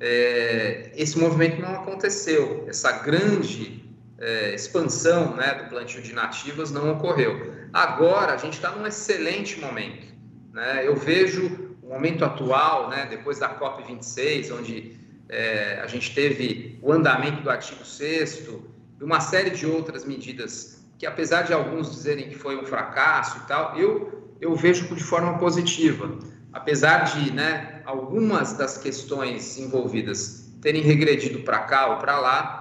é, 0.00 0.90
esse 0.96 1.16
movimento 1.16 1.60
não 1.60 1.72
aconteceu. 1.72 2.64
Essa 2.66 2.90
grande 2.90 3.80
é, 4.20 4.54
expansão 4.54 5.34
né, 5.34 5.54
do 5.54 5.70
plantio 5.70 6.02
de 6.02 6.12
nativas 6.12 6.70
não 6.70 6.92
ocorreu. 6.92 7.54
Agora, 7.72 8.34
a 8.34 8.36
gente 8.36 8.54
está 8.54 8.70
num 8.70 8.86
excelente 8.86 9.58
momento. 9.58 10.06
Né? 10.52 10.86
Eu 10.86 10.94
vejo 10.96 11.74
o 11.82 11.88
momento 11.88 12.24
atual, 12.24 12.90
né, 12.90 13.06
depois 13.08 13.38
da 13.38 13.58
COP26, 13.58 14.54
onde 14.54 14.98
é, 15.28 15.80
a 15.82 15.86
gente 15.86 16.14
teve 16.14 16.78
o 16.82 16.92
andamento 16.92 17.42
do 17.42 17.50
artigo 17.50 17.84
6 17.84 18.48
e 19.00 19.04
uma 19.04 19.20
série 19.20 19.50
de 19.50 19.66
outras 19.66 20.04
medidas 20.04 20.84
que, 20.98 21.06
apesar 21.06 21.42
de 21.42 21.54
alguns 21.54 21.90
dizerem 21.90 22.28
que 22.28 22.34
foi 22.34 22.56
um 22.58 22.64
fracasso 22.64 23.38
e 23.38 23.48
tal, 23.48 23.76
eu, 23.78 24.34
eu 24.40 24.54
vejo 24.54 24.94
de 24.94 25.02
forma 25.02 25.38
positiva. 25.38 26.18
Apesar 26.52 27.04
de 27.04 27.32
né, 27.32 27.80
algumas 27.86 28.52
das 28.52 28.76
questões 28.76 29.56
envolvidas 29.56 30.52
terem 30.60 30.82
regredido 30.82 31.40
para 31.40 31.60
cá 31.60 31.86
ou 31.92 31.96
para 31.96 32.18
lá, 32.18 32.59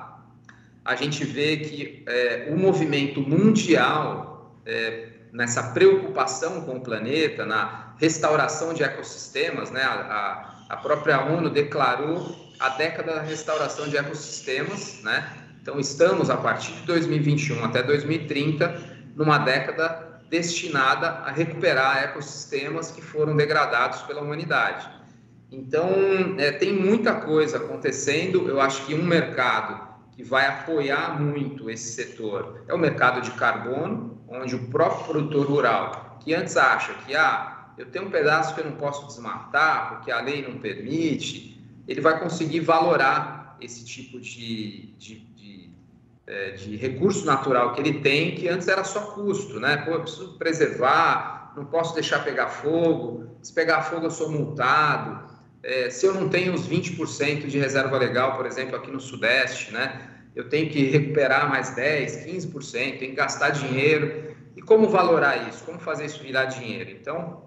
a 0.83 0.95
gente 0.95 1.23
vê 1.23 1.57
que 1.57 2.03
é, 2.07 2.47
o 2.49 2.57
movimento 2.57 3.21
mundial, 3.21 4.59
é, 4.65 5.07
nessa 5.31 5.63
preocupação 5.71 6.61
com 6.61 6.77
o 6.77 6.81
planeta, 6.81 7.45
na 7.45 7.93
restauração 7.97 8.73
de 8.73 8.83
ecossistemas, 8.83 9.69
né, 9.71 9.83
a, 9.83 10.63
a 10.69 10.77
própria 10.77 11.23
ONU 11.25 11.49
declarou 11.49 12.35
a 12.59 12.69
década 12.69 13.15
da 13.15 13.21
restauração 13.21 13.87
de 13.87 13.97
ecossistemas, 13.97 15.01
né? 15.01 15.33
Então 15.61 15.79
estamos 15.79 16.29
a 16.29 16.37
partir 16.37 16.73
de 16.73 16.81
2021 16.83 17.63
até 17.63 17.81
2030 17.81 18.81
numa 19.15 19.37
década 19.37 20.21
destinada 20.29 21.07
a 21.07 21.31
recuperar 21.31 22.03
ecossistemas 22.03 22.91
que 22.91 23.01
foram 23.01 23.35
degradados 23.35 24.01
pela 24.03 24.21
humanidade. 24.21 24.89
Então 25.51 25.89
é, 26.37 26.51
tem 26.51 26.73
muita 26.73 27.13
coisa 27.15 27.57
acontecendo. 27.57 28.47
Eu 28.47 28.61
acho 28.61 28.85
que 28.85 28.93
um 28.93 29.03
mercado 29.03 29.88
que 30.19 30.23
vai 30.25 30.45
apoiar 30.47 31.17
muito 31.17 31.69
esse 31.69 31.93
setor 31.93 32.61
é 32.67 32.73
o 32.73 32.77
mercado 32.77 33.21
de 33.21 33.31
carbono, 33.31 34.21
onde 34.27 34.53
o 34.53 34.67
próprio 34.67 35.05
produtor 35.05 35.47
rural, 35.47 36.17
que 36.19 36.33
antes 36.33 36.57
acha 36.57 36.93
que 37.05 37.15
ah, 37.15 37.69
eu 37.77 37.85
tenho 37.85 38.07
um 38.07 38.11
pedaço 38.11 38.53
que 38.53 38.59
eu 38.59 38.65
não 38.65 38.73
posso 38.73 39.07
desmatar 39.07 39.95
porque 39.95 40.11
a 40.11 40.19
lei 40.19 40.45
não 40.45 40.59
permite, 40.59 41.57
ele 41.87 42.01
vai 42.01 42.19
conseguir 42.19 42.59
valorar 42.59 43.55
esse 43.61 43.85
tipo 43.85 44.19
de, 44.19 44.93
de, 44.97 45.19
de, 45.19 45.69
é, 46.27 46.51
de 46.51 46.75
recurso 46.75 47.25
natural 47.25 47.71
que 47.71 47.79
ele 47.79 48.01
tem, 48.01 48.35
que 48.35 48.49
antes 48.49 48.67
era 48.67 48.83
só 48.83 48.99
custo, 49.11 49.57
né? 49.57 49.77
Pô, 49.77 49.91
eu 49.91 50.01
preciso 50.01 50.37
preservar, 50.37 51.53
não 51.55 51.63
posso 51.63 51.93
deixar 51.93 52.25
pegar 52.25 52.49
fogo, 52.49 53.37
se 53.41 53.53
pegar 53.53 53.83
fogo 53.83 54.07
eu 54.07 54.11
sou 54.11 54.29
multado 54.29 55.29
é, 55.61 55.89
se 55.89 56.05
eu 56.05 56.13
não 56.13 56.29
tenho 56.29 56.53
os 56.53 56.67
20% 56.67 57.47
de 57.47 57.59
reserva 57.59 57.97
legal, 57.97 58.37
por 58.37 58.45
exemplo, 58.45 58.75
aqui 58.75 58.89
no 58.89 58.99
Sudeste, 58.99 59.73
né? 59.73 60.08
Eu 60.35 60.47
tenho 60.47 60.69
que 60.69 60.83
recuperar 60.83 61.49
mais 61.49 61.71
10, 61.71 62.25
15%, 62.25 62.71
tenho 62.71 62.97
que 62.99 63.11
gastar 63.11 63.49
dinheiro. 63.49 64.35
E 64.55 64.61
como 64.61 64.87
valorar 64.89 65.49
isso? 65.49 65.63
Como 65.63 65.79
fazer 65.79 66.05
isso 66.05 66.21
virar 66.21 66.45
dinheiro? 66.45 66.91
Então, 66.91 67.43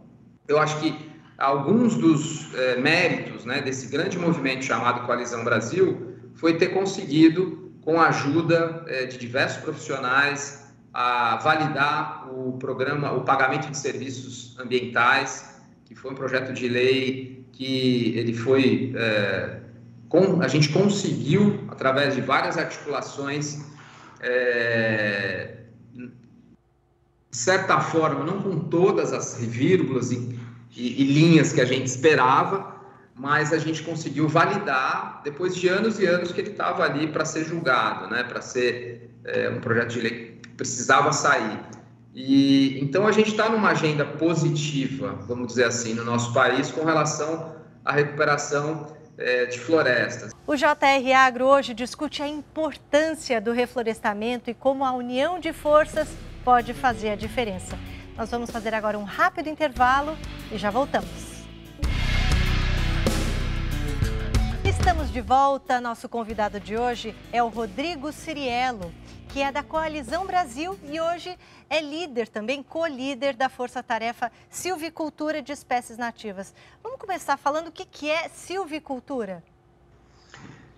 eu 0.49 0.59
acho 0.59 0.81
que 0.81 1.11
alguns 1.39 1.95
dos 1.95 2.55
é, 2.55 2.77
méritos 2.77 3.45
né, 3.45 3.61
desse 3.61 3.87
grande 3.89 4.19
movimento 4.19 4.65
chamado 4.65 5.07
Coalizão 5.07 5.45
Brasil 5.45 6.13
foi 6.35 6.57
ter 6.57 6.69
conseguido, 6.69 7.73
com 7.83 8.01
a 8.01 8.09
ajuda 8.09 8.85
é, 8.87 9.07
de 9.07 9.19
diversos 9.19 9.63
profissionais, 9.63 10.73
a 10.95 11.37
validar 11.37 12.29
o 12.33 12.53
programa, 12.59 13.13
o 13.13 13.23
pagamento 13.23 13.71
de 13.71 13.77
serviços 13.77 14.59
ambientais, 14.59 15.61
que 15.85 15.95
foi 15.95 16.13
um 16.13 16.15
projeto 16.15 16.53
de 16.53 16.69
lei 16.69 17.45
que 17.53 18.17
ele 18.17 18.35
foi. 18.35 18.93
É, 18.97 19.61
com, 20.13 20.43
a 20.43 20.47
gente 20.47 20.69
conseguiu, 20.69 21.65
através 21.69 22.15
de 22.15 22.21
várias 22.21 22.59
articulações, 22.59 23.63
é, 24.21 25.55
de 25.95 27.37
certa 27.37 27.81
forma, 27.81 28.23
não 28.23 28.43
com 28.43 28.59
todas 28.69 29.11
as 29.11 29.39
vírgulas 29.41 30.13
e, 30.13 30.39
e, 30.77 31.03
e 31.03 31.05
linhas 31.07 31.55
que 31.55 31.63
a 31.63 31.65
gente 31.65 31.87
esperava, 31.87 32.77
mas 33.15 33.55
a 33.55 33.59
gente 33.59 33.83
conseguiu 33.83 34.29
validar 34.29 35.23
depois 35.25 35.57
de 35.57 35.67
anos 35.69 35.99
e 35.99 36.05
anos 36.05 36.31
que 36.31 36.43
ele 36.43 36.51
estava 36.51 36.85
ali 36.85 37.07
para 37.07 37.25
ser 37.25 37.47
julgado, 37.47 38.11
né, 38.11 38.23
para 38.23 38.43
ser 38.43 39.11
é, 39.25 39.49
um 39.49 39.61
projeto 39.61 39.93
de 39.93 40.01
lei 40.03 40.39
que 40.43 40.49
precisava 40.51 41.11
sair. 41.11 41.59
E 42.15 42.79
então 42.83 43.07
a 43.07 43.13
gente 43.13 43.31
está 43.31 43.49
numa 43.49 43.71
agenda 43.71 44.05
positiva, 44.05 45.19
vamos 45.27 45.47
dizer 45.47 45.65
assim, 45.65 45.95
no 45.95 46.05
nosso 46.05 46.35
país 46.35 46.71
com 46.71 46.85
relação 46.85 47.57
à 47.83 47.93
recuperação 47.93 49.01
é, 49.23 49.47
de 49.47 49.59
florestas. 49.59 50.33
O 50.47 50.57
JR 50.57 51.13
Agro 51.17 51.47
hoje 51.47 51.73
discute 51.73 52.23
a 52.23 52.29
importância 52.29 53.41
do 53.41 53.53
reflorestamento 53.53 54.51
e 54.51 54.55
como 54.55 54.85
a 54.85 54.93
união 54.93 55.39
de 55.39 55.53
forças 55.53 56.09
pode 56.45 56.75
fazer 56.75 57.11
a 57.11 57.17
diferença. 57.17 57.79
Nós 58.17 58.31
vamos 58.31 58.51
fazer 58.51 58.75
agora 58.75 58.99
um 58.99 59.05
rápido 59.05 59.49
intervalo 59.49 60.17
e 60.51 60.59
já 60.59 60.71
voltamos. 60.71 61.33
Estamos 64.65 65.13
de 65.13 65.21
volta. 65.21 65.81
Nosso 65.81 66.09
convidado 66.09 66.61
de 66.61 66.77
hoje 66.77 67.15
é 67.33 67.43
o 67.43 67.49
Rodrigo 67.49 68.13
Ciriello, 68.13 68.93
que 69.33 69.41
é 69.41 69.51
da 69.51 69.63
Coalizão 69.63 70.27
Brasil 70.27 70.79
e 70.93 71.01
hoje 71.01 71.35
é 71.71 71.81
líder 71.81 72.29
também, 72.29 72.63
co-líder 72.63 73.35
da 73.35 73.49
Força 73.49 73.83
Tarefa 73.83 74.31
Silvicultura 74.51 75.41
de 75.41 75.53
Espécies 75.53 75.97
Nativas. 75.97 76.55
Vamos 76.83 76.99
começar 76.99 77.39
falando 77.39 77.69
o 77.69 77.73
que 77.73 78.11
é 78.11 78.29
silvicultura. 78.29 79.43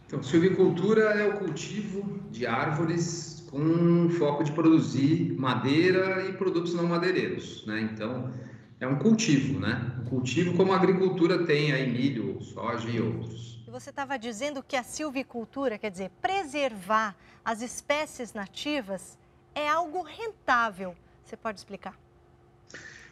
Então, 0.07 0.23
silvicultura 0.23 1.03
é 1.21 1.27
o 1.27 1.39
cultivo 1.39 2.21
de 2.31 2.47
árvores 2.47 3.45
com 3.51 4.09
foco 4.11 4.45
de 4.45 4.53
produzir 4.53 5.35
madeira 5.37 6.25
e 6.29 6.33
produtos 6.35 6.75
não 6.75 6.87
madeireiros, 6.87 7.67
né? 7.67 7.81
Então, 7.93 8.33
é 8.79 8.87
um 8.87 8.97
cultivo, 8.97 9.59
né? 9.59 9.97
Um 10.01 10.05
cultivo 10.05 10.57
como 10.57 10.73
a 10.73 10.77
agricultura 10.77 11.45
tem 11.45 11.73
aí 11.73 11.91
milho, 11.91 12.41
soja 12.41 12.89
e 12.89 13.01
outros. 13.01 13.54
Você 13.75 13.91
estava 13.91 14.17
dizendo 14.17 14.63
que 14.63 14.77
a 14.77 14.85
silvicultura, 14.85 15.77
quer 15.77 15.91
dizer, 15.91 16.09
preservar 16.23 17.17
as 17.45 17.61
espécies 17.61 18.33
nativas, 18.33 19.19
é 19.53 19.69
algo 19.69 20.01
rentável. 20.01 20.95
Você 21.25 21.37
pode 21.37 21.59
explicar? 21.59 21.99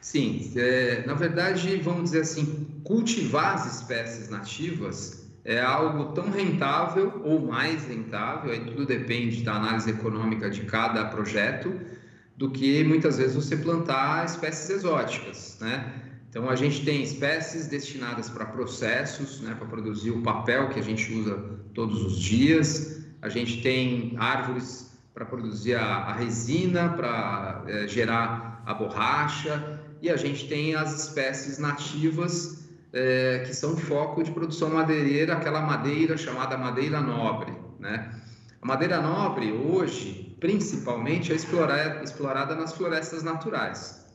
Sim, 0.01 0.53
é, 0.55 1.05
na 1.05 1.15
verdade, 1.15 1.79
vamos 1.79 2.05
dizer 2.05 2.21
assim, 2.21 2.81
cultivar 2.85 3.55
as 3.55 3.81
espécies 3.81 4.29
nativas 4.29 5.29
é 5.45 5.61
algo 5.61 6.13
tão 6.13 6.31
rentável 6.31 7.21
ou 7.25 7.41
mais 7.41 7.85
rentável, 7.89 8.53
aí 8.53 8.65
tudo 8.65 8.87
depende 8.87 9.43
da 9.43 9.55
análise 9.55 9.91
econômica 9.91 10.49
de 10.49 10.61
cada 10.63 11.07
projeto, 11.07 11.75
do 12.37 12.53
que 12.53 12.85
muitas 12.85 13.19
vezes 13.19 13.35
você 13.35 13.57
plantar 13.57 14.25
espécies 14.27 14.71
exóticas, 14.71 15.59
né? 15.61 16.02
Então 16.33 16.49
a 16.49 16.57
gente 16.57 16.83
tem 16.83 17.03
espécies 17.03 17.67
destinadas 17.67 18.31
para 18.31 18.47
processos, 18.47 19.43
né, 19.43 19.55
para 19.55 19.67
produzir 19.67 20.13
o 20.13 20.23
papel 20.23 20.71
que 20.71 20.81
a 20.81 20.83
gente 20.83 21.13
usa 21.13 21.37
todos 21.75 22.03
os 22.03 22.19
dias. 22.19 23.05
A 23.21 23.29
gente 23.29 23.61
tem 23.61 24.15
árvores 24.17 24.99
para 25.13 25.27
produzir 25.27 25.75
a, 25.75 25.85
a 25.85 26.15
resina, 26.15 26.89
para 26.89 27.63
é, 27.69 27.87
gerar 27.87 28.63
a 28.65 28.73
borracha, 28.73 29.79
e 30.01 30.09
a 30.09 30.17
gente 30.17 30.49
tem 30.49 30.75
as 30.75 31.03
espécies 31.03 31.59
nativas 31.59 32.67
é, 32.95 33.41
que 33.47 33.53
são 33.53 33.77
foco 33.77 34.23
de 34.23 34.31
produção 34.31 34.71
madeireira, 34.71 35.35
aquela 35.35 35.61
madeira 35.61 36.17
chamada 36.17 36.57
madeira 36.57 36.99
nobre, 37.03 37.53
né? 37.79 38.11
A 38.63 38.67
madeira 38.67 39.03
nobre 39.03 39.53
hoje, 39.53 40.35
principalmente, 40.41 41.31
é 41.31 41.37
explorada, 41.37 42.03
explorada 42.03 42.55
nas 42.55 42.73
florestas 42.73 43.23
naturais. 43.23 44.07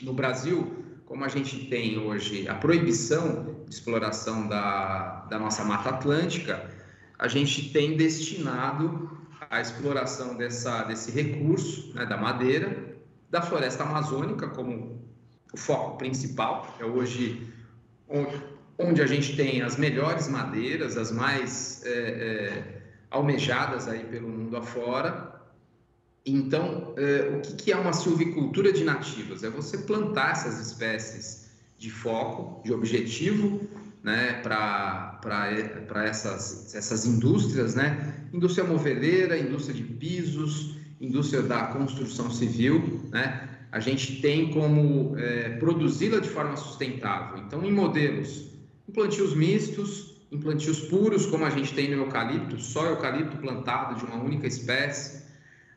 No 0.00 0.14
Brasil, 0.14 0.82
como 1.12 1.26
a 1.26 1.28
gente 1.28 1.66
tem 1.66 1.98
hoje 1.98 2.48
a 2.48 2.54
proibição 2.54 3.44
de 3.68 3.74
exploração 3.74 4.48
da, 4.48 5.26
da 5.28 5.38
nossa 5.38 5.62
Mata 5.62 5.90
Atlântica, 5.90 6.70
a 7.18 7.28
gente 7.28 7.70
tem 7.70 7.98
destinado 7.98 9.10
a 9.50 9.60
exploração 9.60 10.38
dessa, 10.38 10.84
desse 10.84 11.10
recurso 11.10 11.92
né, 11.94 12.06
da 12.06 12.16
madeira, 12.16 12.96
da 13.28 13.42
floresta 13.42 13.82
amazônica 13.82 14.48
como 14.48 15.04
o 15.52 15.56
foco 15.58 15.98
principal, 15.98 16.74
é 16.80 16.84
hoje 16.86 17.46
onde, 18.78 19.02
a 19.02 19.06
gente 19.06 19.36
tem 19.36 19.60
as 19.60 19.76
melhores 19.76 20.28
madeiras, 20.28 20.96
as 20.96 21.12
mais 21.12 21.82
é, 21.84 21.90
é, 21.90 22.82
almejadas 23.10 23.86
aí 23.86 24.02
pelo 24.04 24.30
mundo 24.30 24.56
afora. 24.56 25.31
Então, 26.24 26.94
é, 26.96 27.36
o 27.36 27.40
que, 27.40 27.54
que 27.54 27.72
é 27.72 27.76
uma 27.76 27.92
silvicultura 27.92 28.72
de 28.72 28.84
nativas? 28.84 29.42
É 29.42 29.50
você 29.50 29.78
plantar 29.78 30.32
essas 30.32 30.58
espécies 30.60 31.42
de 31.76 31.90
foco, 31.90 32.62
de 32.62 32.72
objetivo, 32.72 33.60
né, 34.02 34.40
para 34.42 36.04
essas, 36.06 36.74
essas 36.74 37.04
indústrias, 37.04 37.74
né? 37.74 38.14
Indústria 38.32 38.64
moveleira, 38.64 39.38
indústria 39.38 39.74
de 39.74 39.82
pisos, 39.82 40.76
indústria 41.00 41.42
da 41.42 41.66
construção 41.66 42.30
civil, 42.30 43.00
né? 43.10 43.48
A 43.70 43.80
gente 43.80 44.20
tem 44.20 44.50
como 44.50 45.16
é, 45.16 45.50
produzi-la 45.56 46.20
de 46.20 46.28
forma 46.28 46.56
sustentável. 46.56 47.38
Então, 47.38 47.64
em 47.64 47.72
modelos, 47.72 48.50
em 48.88 48.92
plantios 48.92 49.34
mistos, 49.34 50.12
em 50.30 50.38
plantios 50.38 50.80
puros, 50.80 51.26
como 51.26 51.44
a 51.44 51.50
gente 51.50 51.74
tem 51.74 51.90
no 51.90 52.02
eucalipto, 52.02 52.60
só 52.60 52.86
eucalipto 52.86 53.36
plantado 53.38 53.96
de 53.96 54.04
uma 54.04 54.22
única 54.22 54.46
espécie. 54.46 55.21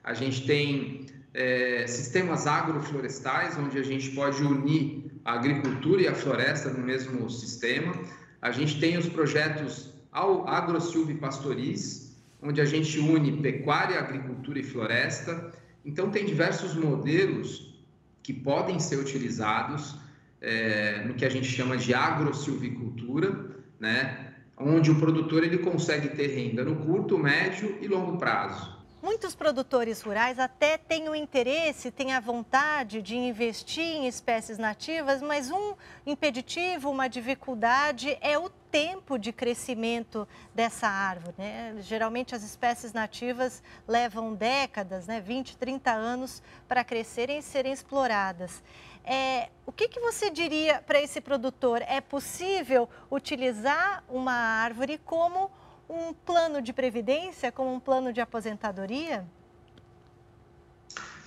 A 0.06 0.13
gente 0.13 0.46
tem 0.46 1.08
é, 1.34 1.88
sistemas 1.88 2.46
agroflorestais, 2.46 3.58
onde 3.58 3.80
a 3.80 3.84
gente 3.84 4.12
pode 4.12 4.44
unir 4.44 5.12
a 5.26 5.34
agricultura 5.34 6.04
e 6.04 6.08
a 6.08 6.13
floresta 6.13 6.70
no 6.70 6.86
mesmo 6.86 7.28
sistema. 7.28 7.91
A 8.39 8.52
gente 8.52 8.80
tem 8.80 9.00
os 9.00 9.10
projetos 9.10 9.91
agrosilvipastoris, 10.12 12.15
onde 12.39 12.62
a 12.62 12.65
gente 12.65 13.00
une 13.00 13.41
pecuária, 13.41 13.98
agricultura 13.98 14.60
e 14.60 14.63
floresta. 14.63 15.52
Então, 15.84 16.12
tem 16.12 16.24
diversos 16.24 16.76
modelos 16.76 17.84
que 18.22 18.32
podem 18.32 18.80
ser 18.80 18.98
utilizados 18.98 19.96
é, 20.39 21.04
no 21.04 21.15
que 21.15 21.26
a 21.26 21.30
gente 21.30 21.48
chama 21.48 21.78
de 21.78 21.96
agrosilvicultura, 21.96 23.44
né? 23.80 24.34
onde 24.56 24.91
o 24.91 25.00
produtor 25.00 25.44
ele 25.44 25.58
consegue 25.58 26.10
ter 26.10 26.28
renda 26.28 26.63
no 26.63 26.76
curto, 26.76 27.18
médio 27.18 27.76
e 27.82 27.88
longo 27.88 28.20
prazo. 28.20 28.85
Muitos 29.06 29.36
produtores 29.36 30.02
rurais 30.02 30.39
até 30.39 30.80
têm 30.80 31.08
o 31.10 31.13
interesse, 31.13 31.91
têm 31.91 32.13
a 32.13 32.20
vontade 32.20 33.04
de 33.04 33.15
investir 33.15 33.86
em 33.86 34.08
espécies 34.08 34.58
nativas, 34.58 35.22
mas 35.22 35.52
um 35.52 35.76
impeditivo, 36.08 36.89
uma 36.89 37.08
dificuldade 37.08 38.18
é 38.20 38.36
o 38.36 38.50
tempo 38.50 39.20
de 39.20 39.32
crescimento 39.32 40.28
dessa 40.56 40.88
árvore. 40.88 41.36
Né? 41.38 41.76
Geralmente 41.82 42.34
as 42.34 42.41
espécies 42.41 42.94
nativas 42.94 43.62
levam 43.88 44.34
décadas, 44.34 45.06
né? 45.06 45.22
20, 45.22 45.56
30 45.56 45.91
anos 45.91 46.41
para 46.68 46.84
crescerem 46.84 47.38
e 47.38 47.44
serem 47.44 47.74
exploradas. 47.74 48.63
É, 49.04 49.50
o 49.68 49.72
que, 49.72 49.88
que 49.88 50.00
você 50.00 50.32
diria 50.32 50.82
para 50.82 51.00
esse 51.00 51.22
produtor? 51.22 51.84
É 51.84 52.02
possível 52.02 52.89
utilizar 53.12 54.04
uma 54.10 54.34
árvore 54.34 54.98
como 54.98 55.52
um 55.89 56.13
plano 56.13 56.62
de 56.62 56.74
previdência, 56.74 57.52
como 57.52 57.74
um 57.74 57.80
plano 57.80 58.12
de 58.12 58.21
aposentadoria? 58.21 59.26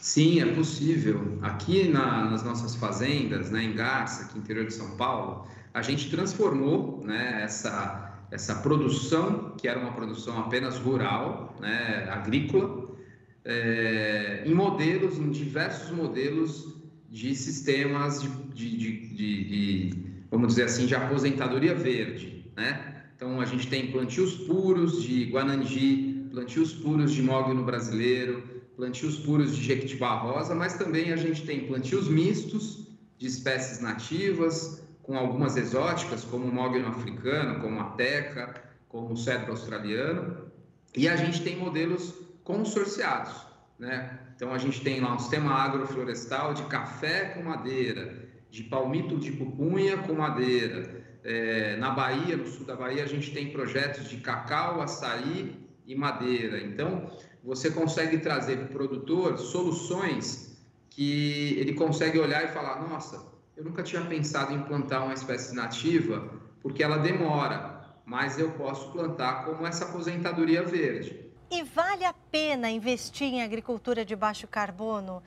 Sim, 0.01 0.41
é 0.41 0.55
possível. 0.55 1.39
Aqui 1.43 1.89
na, 1.89 2.25
nas 2.31 2.43
nossas 2.43 2.75
fazendas, 2.75 3.51
né, 3.51 3.63
em 3.63 3.75
Garça, 3.75 4.25
aqui 4.25 4.37
no 4.37 4.41
interior 4.41 4.67
de 4.67 4.75
São 4.75 4.97
Paulo, 4.97 5.47
a 5.75 5.83
gente 5.83 6.11
transformou 6.11 7.03
né, 7.05 7.43
essa, 7.43 8.25
essa 8.31 8.55
produção, 8.57 9.55
que 9.59 9.69
era 9.69 9.79
uma 9.79 9.93
produção 9.93 10.39
apenas 10.39 10.79
rural, 10.79 11.57
né, 11.61 12.09
agrícola, 12.11 12.89
é, 13.45 14.43
em 14.47 14.55
modelos, 14.55 15.19
em 15.19 15.31
diversos 15.31 15.91
modelos 15.91 16.77
de 17.09 17.35
sistemas 17.35 18.23
de, 18.23 18.29
de, 18.29 18.77
de, 18.77 19.45
de, 19.45 20.05
vamos 20.31 20.49
dizer 20.49 20.65
assim, 20.65 20.87
de 20.87 20.95
aposentadoria 20.95 21.75
verde, 21.75 22.51
né? 22.57 22.98
Então, 23.19 23.41
a 23.41 23.45
gente 23.45 23.67
tem 23.67 23.91
plantios 23.91 24.37
puros 24.37 25.03
de 25.03 25.25
Guananji, 25.25 26.29
plantios 26.31 26.73
puros 26.73 27.11
de 27.11 27.21
mogno 27.21 27.65
brasileiro, 27.65 28.63
plantios 28.77 29.19
puros 29.19 29.57
de 29.57 29.61
jequitibá 29.61 30.15
rosa, 30.15 30.55
mas 30.55 30.75
também 30.75 31.13
a 31.13 31.17
gente 31.17 31.45
tem 31.45 31.67
plantios 31.67 32.09
mistos 32.09 32.87
de 33.19 33.27
espécies 33.27 33.81
nativas, 33.81 34.85
com 35.03 35.19
algumas 35.19 35.57
exóticas, 35.57 36.23
como 36.23 36.45
o 36.45 36.55
mogno 36.55 36.87
africano, 36.87 37.61
como 37.61 37.81
a 37.81 37.91
teca, 37.91 38.55
como 38.89 39.15
o 39.15 39.17
cedro 39.17 39.51
australiano, 39.51 40.45
e 40.97 41.09
a 41.09 41.17
gente 41.17 41.43
tem 41.43 41.57
modelos 41.57 42.15
consorciados, 42.45 43.35
né? 43.81 44.17
Então, 44.37 44.55
a 44.55 44.59
gente 44.59 44.81
tem 44.81 45.01
lá 45.01 45.17
um 45.17 45.19
sistema 45.19 45.55
agroflorestal 45.55 46.55
de 46.55 46.63
café 46.67 47.31
com 47.31 47.43
madeira, 47.43 48.29
de 48.49 48.63
palmito 48.63 49.19
de 49.19 49.33
pupunha 49.33 49.99
com 49.99 50.13
madeira, 50.13 50.98
é, 51.25 51.77
na 51.77 51.91
Bahia, 51.91 52.37
no 52.37 52.47
sul 52.47 52.65
da 52.67 52.77
Bahia, 52.77 53.03
a 53.03 53.07
gente 53.07 53.33
tem 53.33 53.51
projetos 53.51 54.09
de 54.09 54.19
cacau, 54.19 54.81
açaí 54.81 55.59
e 55.87 55.95
madeira. 55.95 56.61
Então, 56.61 57.11
você 57.43 57.71
consegue 57.71 58.19
trazer 58.19 58.57
para 58.57 58.67
o 58.67 58.69
produtor 58.69 59.39
soluções 59.39 60.59
que 60.91 61.57
ele 61.59 61.75
consegue 61.75 62.19
olhar 62.19 62.45
e 62.45 62.49
falar: 62.49 62.89
nossa, 62.89 63.25
eu 63.57 63.65
nunca 63.65 63.83
tinha 63.83 64.05
pensado 64.05 64.53
em 64.53 64.63
plantar 64.63 65.03
uma 65.03 65.15
espécie 65.15 65.55
nativa 65.55 66.39
porque 66.61 66.83
ela 66.83 66.99
demora, 66.99 67.81
mas 68.05 68.39
eu 68.39 68.51
posso 68.53 68.91
plantar 68.93 69.45
como 69.45 69.67
essa 69.67 69.85
aposentadoria 69.85 70.63
verde. 70.63 71.29
E 71.51 71.63
vale 71.63 72.05
a 72.05 72.13
pena 72.13 72.69
investir 72.69 73.29
em 73.29 73.43
agricultura 73.43 74.05
de 74.05 74.15
baixo 74.15 74.47
carbono? 74.47 75.23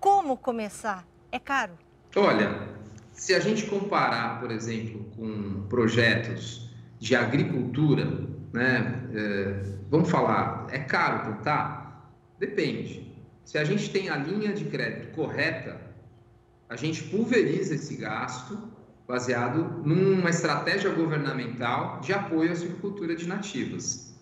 Como 0.00 0.36
começar? 0.36 1.06
É 1.30 1.38
caro? 1.38 1.78
Olha, 2.16 2.68
se 3.12 3.34
a 3.34 3.40
gente 3.40 3.66
comparar, 3.66 4.40
por 4.40 4.50
exemplo, 4.50 5.04
com 5.16 5.66
projetos 5.68 6.70
de 6.98 7.14
agricultura, 7.14 8.04
né? 8.52 9.08
É, 9.14 9.62
vamos 9.90 10.10
falar, 10.10 10.66
é 10.70 10.78
caro 10.78 11.24
plantar? 11.24 12.12
Depende. 12.38 13.12
Se 13.44 13.58
a 13.58 13.64
gente 13.64 13.90
tem 13.90 14.08
a 14.08 14.16
linha 14.16 14.52
de 14.52 14.64
crédito 14.66 15.14
correta, 15.14 15.80
a 16.68 16.76
gente 16.76 17.02
pulveriza 17.04 17.74
esse 17.74 17.96
gasto 17.96 18.58
baseado 19.06 19.82
numa 19.84 20.30
estratégia 20.30 20.90
governamental 20.90 22.00
de 22.00 22.12
apoio 22.12 22.52
à 22.52 22.54
silvicultura 22.54 23.14
de 23.14 23.26
nativas. 23.26 24.14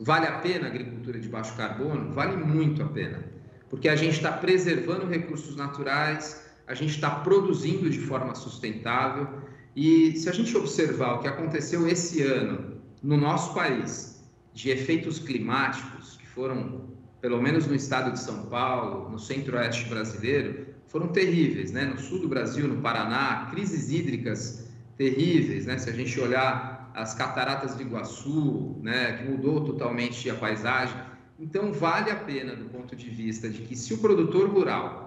Vale 0.00 0.26
a 0.26 0.38
pena 0.38 0.66
a 0.66 0.70
agricultura 0.70 1.18
de 1.18 1.28
baixo 1.28 1.56
carbono? 1.56 2.12
Vale 2.12 2.36
muito 2.36 2.82
a 2.82 2.88
pena, 2.88 3.24
porque 3.70 3.88
a 3.88 3.96
gente 3.96 4.16
está 4.16 4.32
preservando 4.32 5.06
recursos 5.06 5.56
naturais, 5.56 6.43
a 6.66 6.74
gente 6.74 6.94
está 6.94 7.10
produzindo 7.10 7.88
de 7.90 7.98
forma 7.98 8.34
sustentável 8.34 9.28
e 9.76 10.16
se 10.16 10.28
a 10.28 10.32
gente 10.32 10.56
observar 10.56 11.14
o 11.14 11.18
que 11.18 11.28
aconteceu 11.28 11.86
esse 11.86 12.22
ano 12.22 12.74
no 13.02 13.16
nosso 13.16 13.52
país 13.54 14.24
de 14.52 14.70
efeitos 14.70 15.18
climáticos 15.18 16.16
que 16.16 16.26
foram, 16.26 16.88
pelo 17.20 17.42
menos 17.42 17.66
no 17.66 17.74
estado 17.74 18.12
de 18.12 18.20
São 18.20 18.46
Paulo, 18.46 19.10
no 19.10 19.18
centro-oeste 19.18 19.88
brasileiro, 19.88 20.74
foram 20.86 21.08
terríveis, 21.08 21.72
né? 21.72 21.84
No 21.84 21.98
sul 21.98 22.20
do 22.20 22.28
Brasil, 22.28 22.68
no 22.68 22.80
Paraná, 22.80 23.48
crises 23.50 23.90
hídricas 23.90 24.68
terríveis, 24.96 25.66
né? 25.66 25.76
Se 25.76 25.90
a 25.90 25.92
gente 25.92 26.18
olhar 26.20 26.92
as 26.94 27.14
cataratas 27.14 27.76
de 27.76 27.82
Iguaçu, 27.82 28.78
né? 28.80 29.14
Que 29.14 29.24
mudou 29.28 29.64
totalmente 29.64 30.30
a 30.30 30.34
paisagem. 30.36 30.96
Então, 31.38 31.72
vale 31.72 32.12
a 32.12 32.16
pena 32.16 32.54
do 32.54 32.66
ponto 32.66 32.94
de 32.94 33.10
vista 33.10 33.48
de 33.48 33.62
que 33.62 33.74
se 33.74 33.92
o 33.92 33.98
produtor 33.98 34.48
rural 34.48 35.03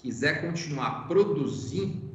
quiser 0.00 0.40
continuar 0.40 1.06
produzindo 1.06 2.10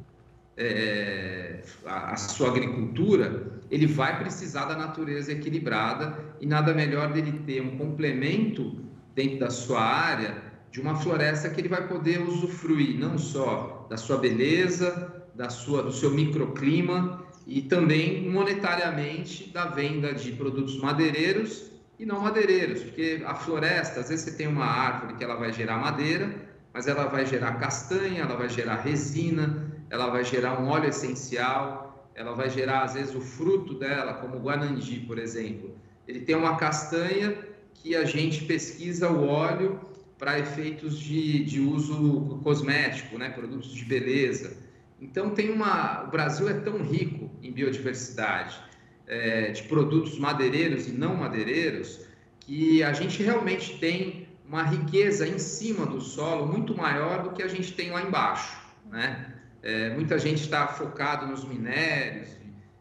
é, 0.56 1.60
a, 1.84 2.12
a 2.12 2.16
sua 2.16 2.48
agricultura, 2.48 3.60
ele 3.70 3.86
vai 3.86 4.18
precisar 4.18 4.66
da 4.66 4.76
natureza 4.76 5.32
equilibrada 5.32 6.18
e 6.40 6.46
nada 6.46 6.72
melhor 6.72 7.12
dele 7.12 7.40
ter 7.46 7.60
um 7.60 7.76
complemento 7.76 8.76
dentro 9.14 9.38
da 9.38 9.50
sua 9.50 9.80
área 9.80 10.42
de 10.70 10.80
uma 10.80 10.94
floresta 10.96 11.48
que 11.48 11.60
ele 11.60 11.68
vai 11.68 11.86
poder 11.86 12.20
usufruir 12.20 12.98
não 12.98 13.18
só 13.18 13.86
da 13.88 13.96
sua 13.96 14.18
beleza, 14.18 15.24
da 15.34 15.48
sua, 15.48 15.82
do 15.82 15.92
seu 15.92 16.10
microclima 16.10 17.24
e 17.46 17.62
também 17.62 18.28
monetariamente 18.28 19.50
da 19.50 19.66
venda 19.66 20.12
de 20.12 20.32
produtos 20.32 20.78
madeireiros 20.78 21.70
e 21.98 22.04
não 22.04 22.20
madeireiros, 22.20 22.82
porque 22.82 23.22
a 23.24 23.34
floresta, 23.34 24.00
às 24.00 24.08
vezes 24.08 24.26
você 24.26 24.36
tem 24.36 24.46
uma 24.46 24.66
árvore 24.66 25.14
que 25.14 25.24
ela 25.24 25.36
vai 25.36 25.52
gerar 25.52 25.78
madeira, 25.78 26.34
mas 26.76 26.86
ela 26.86 27.06
vai 27.06 27.24
gerar 27.24 27.52
castanha, 27.52 28.20
ela 28.20 28.36
vai 28.36 28.50
gerar 28.50 28.82
resina, 28.82 29.66
ela 29.88 30.10
vai 30.10 30.22
gerar 30.22 30.60
um 30.60 30.68
óleo 30.68 30.90
essencial, 30.90 32.06
ela 32.14 32.34
vai 32.34 32.50
gerar 32.50 32.82
às 32.82 32.92
vezes 32.92 33.14
o 33.14 33.20
fruto 33.22 33.72
dela, 33.72 34.12
como 34.12 34.36
o 34.36 34.40
guanandi, 34.40 35.00
por 35.00 35.18
exemplo. 35.18 35.74
Ele 36.06 36.20
tem 36.20 36.36
uma 36.36 36.56
castanha 36.56 37.34
que 37.72 37.96
a 37.96 38.04
gente 38.04 38.44
pesquisa 38.44 39.10
o 39.10 39.26
óleo 39.26 39.80
para 40.18 40.38
efeitos 40.38 40.98
de, 40.98 41.44
de 41.44 41.60
uso 41.60 42.40
cosmético, 42.44 43.16
né, 43.16 43.30
produtos 43.30 43.72
de 43.72 43.84
beleza. 43.86 44.58
Então 45.00 45.30
tem 45.30 45.50
uma, 45.50 46.04
o 46.04 46.10
Brasil 46.10 46.46
é 46.46 46.60
tão 46.60 46.82
rico 46.82 47.30
em 47.42 47.52
biodiversidade 47.52 48.60
é, 49.06 49.50
de 49.50 49.62
produtos 49.62 50.18
madeireiros 50.18 50.86
e 50.86 50.92
não 50.92 51.16
madeireiros 51.16 52.00
que 52.40 52.82
a 52.82 52.92
gente 52.92 53.22
realmente 53.22 53.78
tem 53.78 54.25
uma 54.48 54.62
riqueza 54.62 55.26
em 55.26 55.38
cima 55.38 55.84
do 55.86 56.00
solo 56.00 56.46
muito 56.46 56.76
maior 56.76 57.22
do 57.22 57.30
que 57.30 57.42
a 57.42 57.48
gente 57.48 57.72
tem 57.72 57.90
lá 57.90 58.02
embaixo, 58.02 58.56
né? 58.90 59.32
É, 59.62 59.90
muita 59.90 60.18
gente 60.18 60.42
está 60.42 60.68
focado 60.68 61.26
nos 61.26 61.44
minérios 61.44 62.28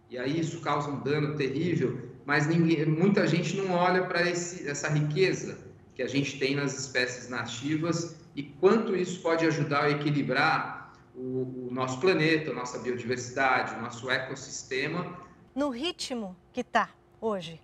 e, 0.10 0.17
aí 0.17 0.39
isso 0.39 0.62
causa 0.62 0.89
um 0.89 1.01
dano 1.01 1.36
terrível, 1.36 2.10
mas 2.25 2.45
ninguém, 2.45 2.86
muita 2.86 3.25
gente 3.25 3.58
não 3.58 3.71
olha 3.71 4.04
para 4.04 4.21
essa 4.21 4.88
riqueza 4.89 5.58
que 5.95 6.04
a 6.04 6.08
gente 6.08 6.38
tem 6.38 6.56
nas 6.56 6.78
espécies 6.78 7.28
nativas 7.28 8.15
e 8.36 8.43
quanto 8.43 8.95
isso 8.95 9.21
pode 9.21 9.45
ajudar 9.47 9.86
a 9.86 9.89
equilibrar 9.89 10.93
o, 11.15 11.67
o 11.67 11.69
nosso 11.71 11.99
planeta, 11.99 12.51
a 12.51 12.54
nossa 12.54 12.78
biodiversidade, 12.78 13.75
o 13.75 13.82
nosso 13.82 14.10
ecossistema. 14.12 15.17
No 15.56 15.69
ritmo 15.69 16.36
que 16.51 16.62
está 16.62 16.89
hoje, 17.19 17.60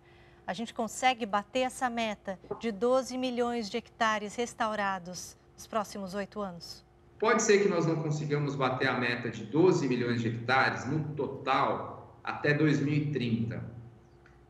a 0.51 0.53
gente 0.53 0.73
consegue 0.73 1.25
bater 1.25 1.61
essa 1.61 1.89
meta 1.89 2.37
de 2.59 2.73
12 2.73 3.17
milhões 3.17 3.69
de 3.69 3.77
hectares 3.77 4.35
restaurados 4.35 5.37
nos 5.55 5.65
próximos 5.65 6.13
oito 6.13 6.41
anos? 6.41 6.83
Pode 7.17 7.41
ser 7.41 7.63
que 7.63 7.69
nós 7.69 7.85
não 7.85 7.95
consigamos 8.03 8.53
bater 8.53 8.89
a 8.89 8.99
meta 8.99 9.29
de 9.29 9.45
12 9.45 9.87
milhões 9.87 10.19
de 10.19 10.27
hectares 10.27 10.85
no 10.85 11.05
total 11.15 12.19
até 12.21 12.53
2030. 12.53 13.63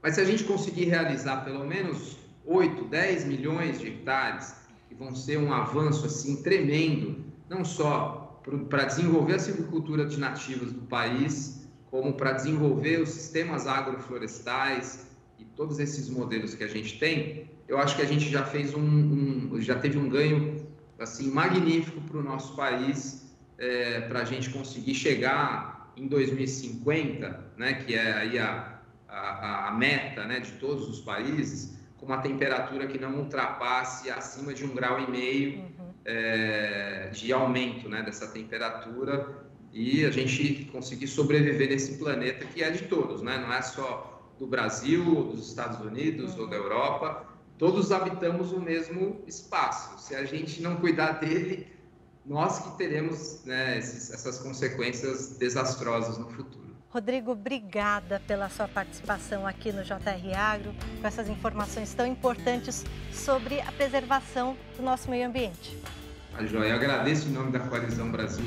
Mas 0.01 0.15
se 0.15 0.21
a 0.21 0.25
gente 0.25 0.43
conseguir 0.43 0.85
realizar 0.85 1.45
pelo 1.45 1.63
menos 1.63 2.17
8, 2.47 2.83
10 2.85 3.25
milhões 3.25 3.79
de 3.79 3.89
hectares, 3.89 4.55
que 4.89 4.95
vão 4.95 5.13
ser 5.13 5.37
um 5.37 5.53
avanço 5.53 6.07
assim 6.07 6.41
tremendo, 6.41 7.23
não 7.47 7.63
só 7.63 8.41
para 8.67 8.85
desenvolver 8.85 9.35
a 9.35 9.39
silvicultura 9.39 10.07
de 10.07 10.19
nativas 10.19 10.71
do 10.71 10.81
país, 10.81 11.69
como 11.91 12.13
para 12.13 12.31
desenvolver 12.31 13.01
os 13.01 13.09
sistemas 13.09 13.67
agroflorestais 13.67 15.10
todos 15.61 15.77
esses 15.77 16.09
modelos 16.09 16.55
que 16.55 16.63
a 16.63 16.67
gente 16.67 16.97
tem, 16.97 17.47
eu 17.67 17.77
acho 17.77 17.95
que 17.95 18.01
a 18.01 18.05
gente 18.05 18.27
já 18.27 18.43
fez 18.43 18.73
um, 18.73 18.81
um 19.53 19.61
já 19.61 19.75
teve 19.75 19.95
um 19.95 20.09
ganho 20.09 20.65
assim 20.97 21.29
magnífico 21.29 22.01
para 22.01 22.17
o 22.17 22.23
nosso 22.23 22.55
país, 22.55 23.31
é, 23.59 24.01
para 24.01 24.21
a 24.21 24.23
gente 24.23 24.49
conseguir 24.49 24.95
chegar 24.95 25.93
em 25.95 26.07
2050, 26.07 27.53
né, 27.57 27.75
que 27.75 27.93
é 27.93 28.11
aí 28.11 28.39
a, 28.39 28.81
a, 29.07 29.67
a 29.67 29.71
meta 29.73 30.25
né, 30.25 30.39
de 30.39 30.53
todos 30.53 30.89
os 30.89 30.99
países, 31.01 31.77
com 31.95 32.07
uma 32.07 32.17
temperatura 32.17 32.87
que 32.87 32.97
não 32.97 33.19
ultrapasse 33.19 34.09
acima 34.09 34.55
de 34.55 34.65
um 34.65 34.73
grau 34.73 34.99
e 34.99 35.11
meio 35.11 35.59
uhum. 35.59 35.93
é, 36.05 37.11
de 37.13 37.31
aumento 37.31 37.87
né, 37.87 38.01
dessa 38.01 38.27
temperatura 38.27 39.45
e 39.71 40.05
a 40.05 40.09
gente 40.09 40.65
conseguir 40.71 41.05
sobreviver 41.05 41.69
nesse 41.69 41.99
planeta 41.99 42.45
que 42.45 42.63
é 42.63 42.71
de 42.71 42.85
todos, 42.85 43.21
né? 43.21 43.37
não 43.37 43.53
é 43.53 43.61
só 43.61 44.20
do 44.41 44.47
Brasil, 44.47 45.25
dos 45.25 45.49
Estados 45.49 45.79
Unidos 45.79 46.33
uhum. 46.33 46.41
ou 46.41 46.47
da 46.47 46.55
Europa, 46.55 47.27
todos 47.59 47.91
habitamos 47.91 48.51
o 48.51 48.59
mesmo 48.59 49.21
espaço. 49.27 49.99
Se 49.99 50.15
a 50.15 50.25
gente 50.25 50.63
não 50.63 50.77
cuidar 50.77 51.19
dele, 51.19 51.67
nós 52.25 52.57
que 52.57 52.75
teremos 52.75 53.45
né, 53.45 53.77
esses, 53.77 54.11
essas 54.11 54.39
consequências 54.39 55.37
desastrosas 55.37 56.17
no 56.17 56.27
futuro. 56.31 56.71
Rodrigo, 56.89 57.33
obrigada 57.33 58.19
pela 58.27 58.49
sua 58.49 58.67
participação 58.67 59.45
aqui 59.45 59.71
no 59.71 59.83
JR 59.83 60.35
Agro, 60.35 60.73
com 60.99 61.07
essas 61.07 61.29
informações 61.29 61.93
tão 61.93 62.07
importantes 62.07 62.83
sobre 63.13 63.61
a 63.61 63.71
preservação 63.71 64.57
do 64.75 64.81
nosso 64.81 65.07
meio 65.07 65.27
ambiente. 65.27 65.77
A 66.33 66.43
Joia, 66.43 66.73
agradeço 66.73 67.27
em 67.27 67.31
nome 67.31 67.51
da 67.51 67.59
Coalizão 67.59 68.11
Brasil 68.11 68.45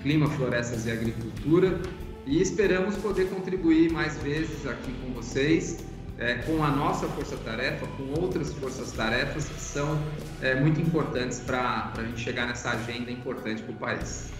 Clima, 0.00 0.30
Florestas 0.30 0.86
e 0.86 0.92
Agricultura 0.92 1.80
e 2.26 2.40
esperamos 2.40 2.96
poder 2.96 3.28
contribuir 3.28 3.92
mais 3.92 4.16
vezes 4.18 4.66
aqui 4.66 4.92
com 5.02 5.12
vocês, 5.12 5.84
é, 6.18 6.34
com 6.36 6.62
a 6.62 6.70
nossa 6.70 7.06
força-tarefa, 7.08 7.86
com 7.96 8.20
outras 8.20 8.52
forças-tarefas 8.54 9.48
que 9.48 9.60
são 9.60 9.98
é, 10.40 10.54
muito 10.54 10.80
importantes 10.80 11.40
para 11.40 11.92
a 11.96 12.02
gente 12.02 12.20
chegar 12.20 12.46
nessa 12.46 12.70
agenda 12.70 13.10
importante 13.10 13.62
para 13.62 13.72
o 13.72 13.76
país. 13.76 14.32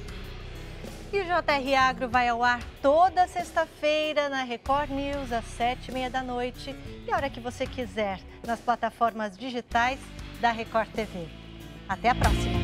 E 1.13 1.21
o 1.21 1.25
JR 1.25 1.75
Agro 1.79 2.09
vai 2.09 2.29
ao 2.29 2.43
ar 2.43 2.61
toda 2.83 3.29
sexta-feira 3.29 4.29
na 4.29 4.43
Record 4.43 4.91
News, 4.91 5.31
às 5.31 5.45
sete 5.45 5.91
e 5.91 5.95
meia 5.95 6.11
da 6.11 6.23
noite 6.23 6.75
e 7.07 7.13
a 7.13 7.17
hora 7.17 7.31
que 7.31 7.39
você 7.39 7.67
quiser, 7.67 8.19
nas 8.45 8.61
plataformas 8.61 9.37
digitais 9.37 10.01
da 10.41 10.51
Record 10.51 10.89
TV. 10.89 11.29
Até 11.89 12.09
a 12.09 12.15
próxima! 12.15 12.64